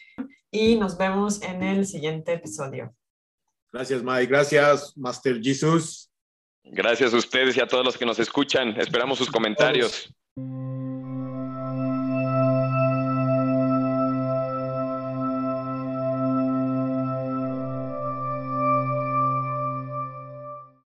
[0.50, 2.94] y nos vemos en el siguiente episodio.
[3.76, 4.26] Gracias, Mike.
[4.26, 6.10] Gracias, Master Jesus.
[6.64, 8.70] Gracias a ustedes y a todos los que nos escuchan.
[8.80, 10.08] Esperamos sus comentarios.